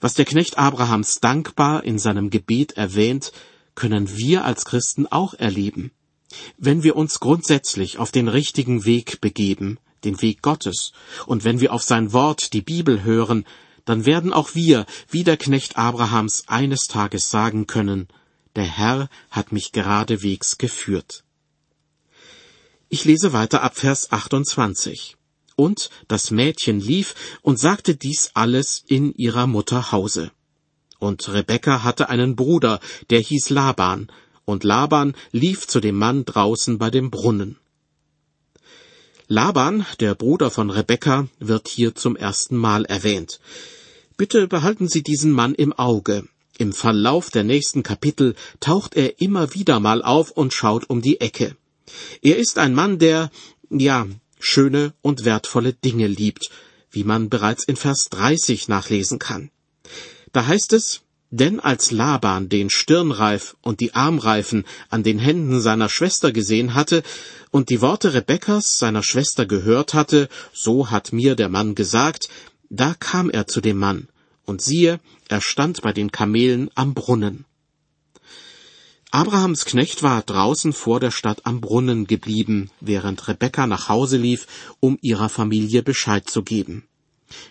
Was 0.00 0.14
der 0.14 0.24
Knecht 0.24 0.56
Abrahams 0.56 1.20
dankbar 1.20 1.84
in 1.84 1.98
seinem 1.98 2.30
Gebet 2.30 2.72
erwähnt, 2.72 3.32
können 3.74 4.16
wir 4.16 4.46
als 4.46 4.64
Christen 4.64 5.08
auch 5.08 5.34
erleben. 5.34 5.90
Wenn 6.56 6.82
wir 6.82 6.96
uns 6.96 7.20
grundsätzlich 7.20 7.98
auf 7.98 8.10
den 8.10 8.28
richtigen 8.28 8.86
Weg 8.86 9.20
begeben, 9.20 9.78
den 10.02 10.22
Weg 10.22 10.40
Gottes, 10.40 10.92
und 11.26 11.44
wenn 11.44 11.60
wir 11.60 11.70
auf 11.70 11.82
sein 11.82 12.14
Wort, 12.14 12.54
die 12.54 12.62
Bibel 12.62 13.04
hören, 13.04 13.44
dann 13.84 14.06
werden 14.06 14.32
auch 14.32 14.54
wir, 14.54 14.86
wie 15.10 15.24
der 15.24 15.36
Knecht 15.36 15.76
Abrahams, 15.76 16.44
eines 16.46 16.88
Tages 16.88 17.30
sagen 17.30 17.66
können, 17.66 18.08
der 18.56 18.64
Herr 18.64 19.10
hat 19.30 19.52
mich 19.52 19.72
geradewegs 19.72 20.56
geführt. 20.56 21.24
Ich 22.92 23.04
lese 23.04 23.32
weiter 23.32 23.62
ab 23.62 23.76
Vers 23.76 24.10
28. 24.10 25.16
Und 25.54 25.90
das 26.08 26.32
Mädchen 26.32 26.80
lief 26.80 27.14
und 27.40 27.56
sagte 27.56 27.94
dies 27.94 28.32
alles 28.34 28.82
in 28.84 29.14
ihrer 29.14 29.46
Mutter 29.46 29.92
Hause. 29.92 30.32
Und 30.98 31.32
Rebekka 31.32 31.84
hatte 31.84 32.08
einen 32.08 32.34
Bruder, 32.34 32.80
der 33.10 33.20
hieß 33.20 33.50
Laban, 33.50 34.10
und 34.44 34.64
Laban 34.64 35.14
lief 35.30 35.68
zu 35.68 35.78
dem 35.78 35.94
Mann 35.94 36.24
draußen 36.24 36.78
bei 36.78 36.90
dem 36.90 37.12
Brunnen. 37.12 37.60
Laban, 39.28 39.86
der 40.00 40.16
Bruder 40.16 40.50
von 40.50 40.68
Rebekka, 40.70 41.28
wird 41.38 41.68
hier 41.68 41.94
zum 41.94 42.16
ersten 42.16 42.56
Mal 42.56 42.86
erwähnt. 42.86 43.38
Bitte 44.16 44.48
behalten 44.48 44.88
Sie 44.88 45.04
diesen 45.04 45.30
Mann 45.30 45.54
im 45.54 45.72
Auge. 45.72 46.26
Im 46.58 46.72
Verlauf 46.72 47.30
der 47.30 47.44
nächsten 47.44 47.84
Kapitel 47.84 48.34
taucht 48.58 48.96
er 48.96 49.20
immer 49.20 49.54
wieder 49.54 49.78
mal 49.78 50.02
auf 50.02 50.32
und 50.32 50.52
schaut 50.52 50.90
um 50.90 51.00
die 51.00 51.20
Ecke. 51.20 51.54
Er 52.22 52.36
ist 52.36 52.58
ein 52.58 52.74
Mann, 52.74 52.98
der, 52.98 53.30
ja, 53.70 54.06
schöne 54.38 54.92
und 55.02 55.24
wertvolle 55.24 55.72
Dinge 55.72 56.06
liebt, 56.06 56.50
wie 56.90 57.04
man 57.04 57.28
bereits 57.28 57.64
in 57.64 57.76
Vers 57.76 58.08
30 58.10 58.68
nachlesen 58.68 59.18
kann. 59.18 59.50
Da 60.32 60.46
heißt 60.46 60.72
es, 60.72 61.02
denn 61.30 61.60
als 61.60 61.92
Laban 61.92 62.48
den 62.48 62.70
Stirnreif 62.70 63.56
und 63.62 63.80
die 63.80 63.94
Armreifen 63.94 64.64
an 64.88 65.04
den 65.04 65.18
Händen 65.18 65.60
seiner 65.60 65.88
Schwester 65.88 66.32
gesehen 66.32 66.74
hatte 66.74 67.02
und 67.52 67.70
die 67.70 67.80
Worte 67.80 68.14
Rebekkas 68.14 68.78
seiner 68.78 69.04
Schwester 69.04 69.46
gehört 69.46 69.94
hatte, 69.94 70.28
so 70.52 70.90
hat 70.90 71.12
mir 71.12 71.36
der 71.36 71.48
Mann 71.48 71.76
gesagt, 71.76 72.28
da 72.68 72.94
kam 72.94 73.30
er 73.30 73.46
zu 73.46 73.60
dem 73.60 73.78
Mann, 73.78 74.08
und 74.44 74.60
siehe, 74.60 75.00
er 75.28 75.40
stand 75.40 75.82
bei 75.82 75.92
den 75.92 76.10
Kamelen 76.10 76.70
am 76.74 76.94
Brunnen. 76.94 77.44
Abrahams 79.12 79.64
Knecht 79.64 80.04
war 80.04 80.22
draußen 80.22 80.72
vor 80.72 81.00
der 81.00 81.10
Stadt 81.10 81.44
am 81.44 81.60
Brunnen 81.60 82.06
geblieben, 82.06 82.70
während 82.80 83.26
Rebekka 83.26 83.66
nach 83.66 83.88
Hause 83.88 84.16
lief, 84.16 84.46
um 84.78 84.98
ihrer 85.02 85.28
Familie 85.28 85.82
Bescheid 85.82 86.30
zu 86.30 86.44
geben. 86.44 86.84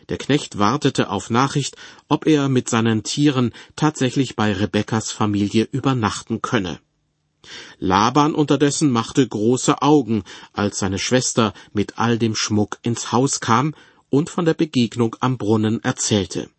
Der 0.08 0.18
Knecht 0.18 0.58
wartete 0.58 1.10
auf 1.10 1.30
Nachricht, 1.30 1.76
ob 2.08 2.28
er 2.28 2.48
mit 2.48 2.70
seinen 2.70 3.04
Tieren 3.04 3.52
tatsächlich 3.76 4.38
bei 4.38 4.54
Rebekkas 4.54 5.12
Familie 5.12 5.68
übernachten 5.70 6.42
könne. 6.42 6.80
Laban 7.78 8.36
unterdessen 8.36 8.90
machte 8.90 9.28
große 9.28 9.82
Augen, 9.82 10.24
als 10.54 10.80
seine 10.80 11.00
Schwester 11.00 11.54
mit 11.74 11.98
all 11.98 12.18
dem 12.18 12.36
Schmuck 12.36 12.78
ins 12.84 13.12
Haus 13.12 13.42
kam 13.42 13.76
und 14.10 14.30
von 14.30 14.46
der 14.46 14.54
Begegnung 14.54 15.18
am 15.20 15.38
Brunnen 15.38 15.84
erzählte. 15.84 16.50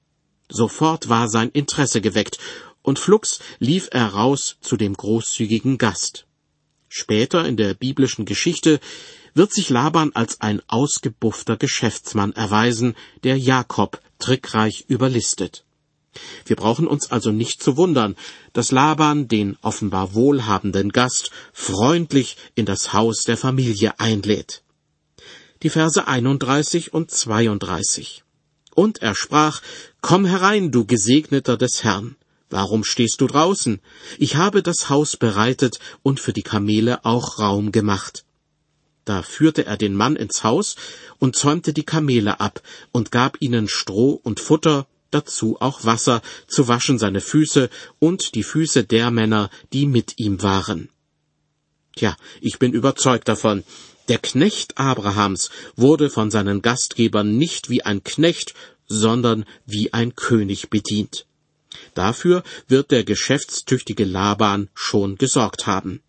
Sofort 0.50 1.08
war 1.08 1.28
sein 1.28 1.48
Interesse 1.50 2.00
geweckt, 2.00 2.38
und 2.82 2.98
flugs 2.98 3.40
lief 3.58 3.88
er 3.92 4.06
raus 4.06 4.56
zu 4.60 4.76
dem 4.76 4.94
großzügigen 4.94 5.78
Gast. 5.78 6.26
Später 6.88 7.46
in 7.46 7.56
der 7.56 7.74
biblischen 7.74 8.24
Geschichte 8.24 8.80
wird 9.34 9.52
sich 9.52 9.70
Laban 9.70 10.12
als 10.14 10.40
ein 10.40 10.60
ausgebuffter 10.66 11.56
Geschäftsmann 11.56 12.32
erweisen, 12.32 12.94
der 13.22 13.38
Jakob 13.38 14.00
trickreich 14.18 14.84
überlistet. 14.88 15.64
Wir 16.44 16.56
brauchen 16.56 16.88
uns 16.88 17.10
also 17.12 17.30
nicht 17.30 17.62
zu 17.62 17.76
wundern, 17.76 18.16
dass 18.52 18.72
Laban 18.72 19.28
den 19.28 19.56
offenbar 19.62 20.14
wohlhabenden 20.14 20.90
Gast 20.90 21.30
freundlich 21.52 22.36
in 22.56 22.66
das 22.66 22.92
Haus 22.92 23.22
der 23.22 23.36
Familie 23.36 23.98
einlädt. 24.00 24.62
Die 25.62 25.70
Verse 25.70 26.08
31 26.08 26.92
und 26.92 27.10
32. 27.10 28.24
Und 28.74 29.02
er 29.02 29.14
sprach, 29.14 29.62
Komm 30.00 30.24
herein, 30.24 30.72
du 30.72 30.86
Gesegneter 30.86 31.56
des 31.56 31.84
Herrn. 31.84 32.16
Warum 32.50 32.82
stehst 32.82 33.20
du 33.20 33.28
draußen? 33.28 33.80
Ich 34.18 34.34
habe 34.34 34.62
das 34.62 34.88
Haus 34.88 35.16
bereitet 35.16 35.78
und 36.02 36.18
für 36.18 36.32
die 36.32 36.42
Kamele 36.42 37.04
auch 37.04 37.38
Raum 37.38 37.70
gemacht. 37.70 38.24
Da 39.04 39.22
führte 39.22 39.66
er 39.66 39.76
den 39.76 39.94
Mann 39.94 40.16
ins 40.16 40.42
Haus 40.42 40.74
und 41.18 41.36
zäumte 41.36 41.72
die 41.72 41.84
Kamele 41.84 42.40
ab 42.40 42.60
und 42.92 43.12
gab 43.12 43.40
ihnen 43.40 43.68
Stroh 43.68 44.20
und 44.22 44.40
Futter, 44.40 44.86
dazu 45.10 45.56
auch 45.60 45.84
Wasser 45.84 46.22
zu 46.48 46.68
waschen 46.68 46.98
seine 46.98 47.20
Füße 47.20 47.70
und 47.98 48.34
die 48.34 48.42
Füße 48.42 48.84
der 48.84 49.10
Männer, 49.10 49.48
die 49.72 49.86
mit 49.86 50.18
ihm 50.18 50.42
waren. 50.42 50.88
Tja, 51.96 52.16
ich 52.40 52.58
bin 52.58 52.72
überzeugt 52.72 53.28
davon, 53.28 53.64
der 54.08 54.18
Knecht 54.18 54.76
Abrahams 54.78 55.50
wurde 55.76 56.10
von 56.10 56.30
seinen 56.30 56.62
Gastgebern 56.62 57.36
nicht 57.36 57.70
wie 57.70 57.84
ein 57.84 58.02
Knecht, 58.02 58.54
sondern 58.88 59.44
wie 59.66 59.92
ein 59.92 60.16
König 60.16 60.68
bedient. 60.68 61.26
Dafür 61.94 62.42
wird 62.68 62.90
der 62.90 63.04
geschäftstüchtige 63.04 64.04
Laban 64.04 64.68
schon 64.74 65.16
gesorgt 65.16 65.66
haben. 65.66 66.02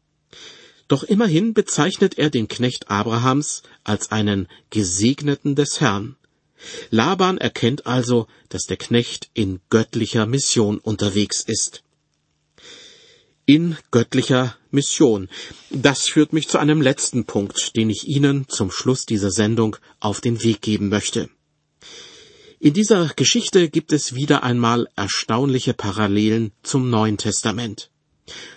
Doch 0.87 1.03
immerhin 1.03 1.53
bezeichnet 1.53 2.17
er 2.17 2.29
den 2.29 2.47
Knecht 2.47 2.89
Abrahams 2.89 3.63
als 3.83 4.11
einen 4.11 4.47
Gesegneten 4.71 5.55
des 5.55 5.79
Herrn. 5.79 6.17
Laban 6.89 7.37
erkennt 7.37 7.85
also, 7.87 8.27
dass 8.49 8.65
der 8.65 8.77
Knecht 8.77 9.29
in 9.33 9.61
göttlicher 9.69 10.25
Mission 10.25 10.79
unterwegs 10.79 11.41
ist. 11.41 11.83
In 13.45 13.77
göttlicher 13.89 14.55
Mission. 14.69 15.29
Das 15.69 16.07
führt 16.07 16.33
mich 16.33 16.47
zu 16.47 16.57
einem 16.57 16.81
letzten 16.81 17.25
Punkt, 17.25 17.75
den 17.75 17.89
ich 17.89 18.07
Ihnen 18.07 18.47
zum 18.47 18.71
Schluss 18.71 19.05
dieser 19.05 19.31
Sendung 19.31 19.77
auf 19.99 20.21
den 20.21 20.43
Weg 20.43 20.61
geben 20.61 20.89
möchte. 20.89 21.29
In 22.63 22.75
dieser 22.75 23.07
Geschichte 23.15 23.69
gibt 23.69 23.91
es 23.91 24.13
wieder 24.13 24.43
einmal 24.43 24.87
erstaunliche 24.95 25.73
Parallelen 25.73 26.51
zum 26.61 26.91
Neuen 26.91 27.17
Testament. 27.17 27.89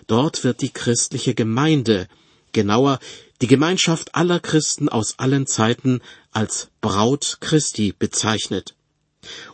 Dort 0.06 0.44
wird 0.44 0.60
die 0.60 0.68
christliche 0.68 1.34
Gemeinde, 1.34 2.06
genauer 2.52 2.98
die 3.40 3.46
Gemeinschaft 3.46 4.14
aller 4.14 4.40
Christen 4.40 4.90
aus 4.90 5.18
allen 5.18 5.46
Zeiten 5.46 6.02
als 6.32 6.68
Braut 6.82 7.38
Christi 7.40 7.94
bezeichnet. 7.98 8.74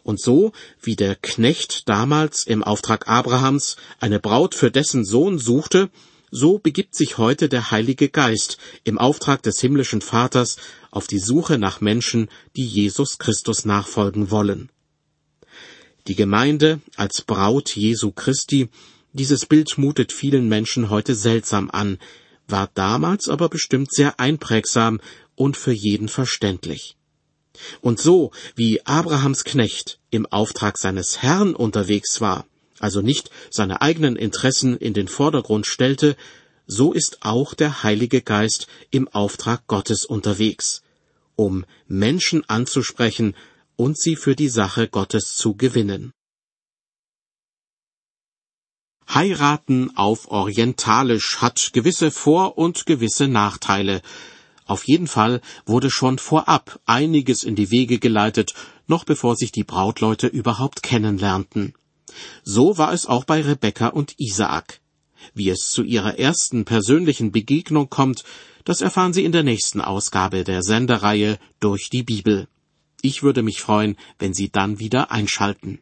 Und 0.03 0.21
so, 0.21 0.51
wie 0.83 0.97
der 0.97 1.15
Knecht 1.15 1.89
damals 1.89 2.45
im 2.45 2.65
Auftrag 2.65 3.07
Abrahams 3.07 3.77
eine 4.01 4.19
Braut 4.19 4.57
für 4.57 4.73
dessen 4.73 5.05
Sohn 5.05 5.39
suchte, 5.39 5.91
so 6.31 6.59
begibt 6.59 6.95
sich 6.95 7.19
heute 7.19 7.49
der 7.49 7.71
Heilige 7.71 8.09
Geist 8.09 8.59
im 8.85 8.99
Auftrag 8.99 9.43
des 9.43 9.61
himmlischen 9.61 10.01
Vaters 10.01 10.57
auf 10.91 11.07
die 11.07 11.19
Suche 11.19 11.59
nach 11.59 11.81
Menschen, 11.81 12.29
die 12.57 12.67
Jesus 12.67 13.19
Christus 13.19 13.65
nachfolgen 13.65 14.31
wollen. 14.31 14.71
Die 16.07 16.15
Gemeinde 16.15 16.81
als 16.97 17.23
Braut 17.23 17.77
Jesu 17.77 18.13
Christi, 18.13 18.69
dieses 19.13 19.47
Bild 19.47 19.77
mutet 19.77 20.13
vielen 20.13 20.49
Menschen 20.49 20.89
heute 20.89 21.15
seltsam 21.15 21.71
an, 21.71 21.99
war 22.49 22.71
damals 22.75 23.29
aber 23.29 23.49
bestimmt 23.49 23.93
sehr 23.93 24.19
einprägsam 24.19 25.01
und 25.35 25.57
für 25.57 25.73
jeden 25.73 26.09
verständlich. 26.09 26.97
Und 27.81 28.01
so 28.01 28.31
wie 28.57 28.85
Abrahams 28.87 29.45
Knecht 29.45 29.99
im 30.11 30.27
Auftrag 30.27 30.79
seines 30.79 31.23
Herrn 31.23 31.55
unterwegs 31.55 32.21
war, 32.21 32.47
also 32.81 33.01
nicht 33.03 33.31
seine 33.51 33.81
eigenen 33.81 34.17
Interessen 34.17 34.77
in 34.77 34.95
den 34.95 35.07
Vordergrund 35.07 35.67
stellte, 35.67 36.17
so 36.67 36.93
ist 36.93 37.19
auch 37.21 37.55
der 37.55 37.83
Heilige 37.83 38.23
Geist 38.23 38.67
im 38.91 39.07
Auftrag 39.09 39.67
Gottes 39.67 40.05
unterwegs, 40.05 40.83
um 41.37 41.65
Menschen 41.87 42.49
anzusprechen 42.49 43.37
und 43.77 43.99
sie 43.99 44.17
für 44.17 44.35
die 44.35 44.49
Sache 44.49 44.89
Gottes 44.89 45.37
zu 45.37 45.55
gewinnen. 45.55 46.13
Heiraten 49.13 49.97
auf 49.97 50.31
Orientalisch 50.31 51.39
hat 51.39 51.71
gewisse 51.73 52.13
Vor- 52.13 52.57
und 52.57 52.87
gewisse 52.87 53.27
Nachteile. 53.27 54.03
Auf 54.67 54.87
jeden 54.87 55.09
Fall 55.09 55.41
wurde 55.67 55.91
schon 55.91 56.19
vorab 56.19 56.79
einiges 56.87 57.43
in 57.43 57.57
die 57.57 57.73
Wege 57.73 57.99
geleitet, 57.99 58.55
noch 58.87 59.03
bevor 59.05 59.35
sich 59.35 59.51
die 59.51 59.65
Brautleute 59.65 60.29
überhaupt 60.29 60.85
kennenlernten. 60.85 61.75
So 62.43 62.79
war 62.79 62.93
es 62.93 63.07
auch 63.07 63.25
bei 63.25 63.41
Rebekka 63.41 63.89
und 63.89 64.15
Isaak. 64.19 64.81
Wie 65.35 65.51
es 65.51 65.71
zu 65.71 65.83
ihrer 65.83 66.19
ersten 66.19 66.65
persönlichen 66.65 67.31
Begegnung 67.31 67.91
kommt, 67.91 68.25
das 68.65 68.81
erfahren 68.81 69.13
Sie 69.13 69.25
in 69.25 69.33
der 69.33 69.43
nächsten 69.43 69.81
Ausgabe 69.81 70.45
der 70.45 70.63
Sendereihe 70.63 71.39
durch 71.61 71.91
die 71.91 72.03
Bibel. 72.03 72.49
Ich 73.03 73.23
würde 73.23 73.43
mich 73.43 73.61
freuen, 73.61 73.97
wenn 74.19 74.35
Sie 74.35 74.51
dann 74.51 74.79
wieder 74.79 75.11
einschalten. 75.11 75.79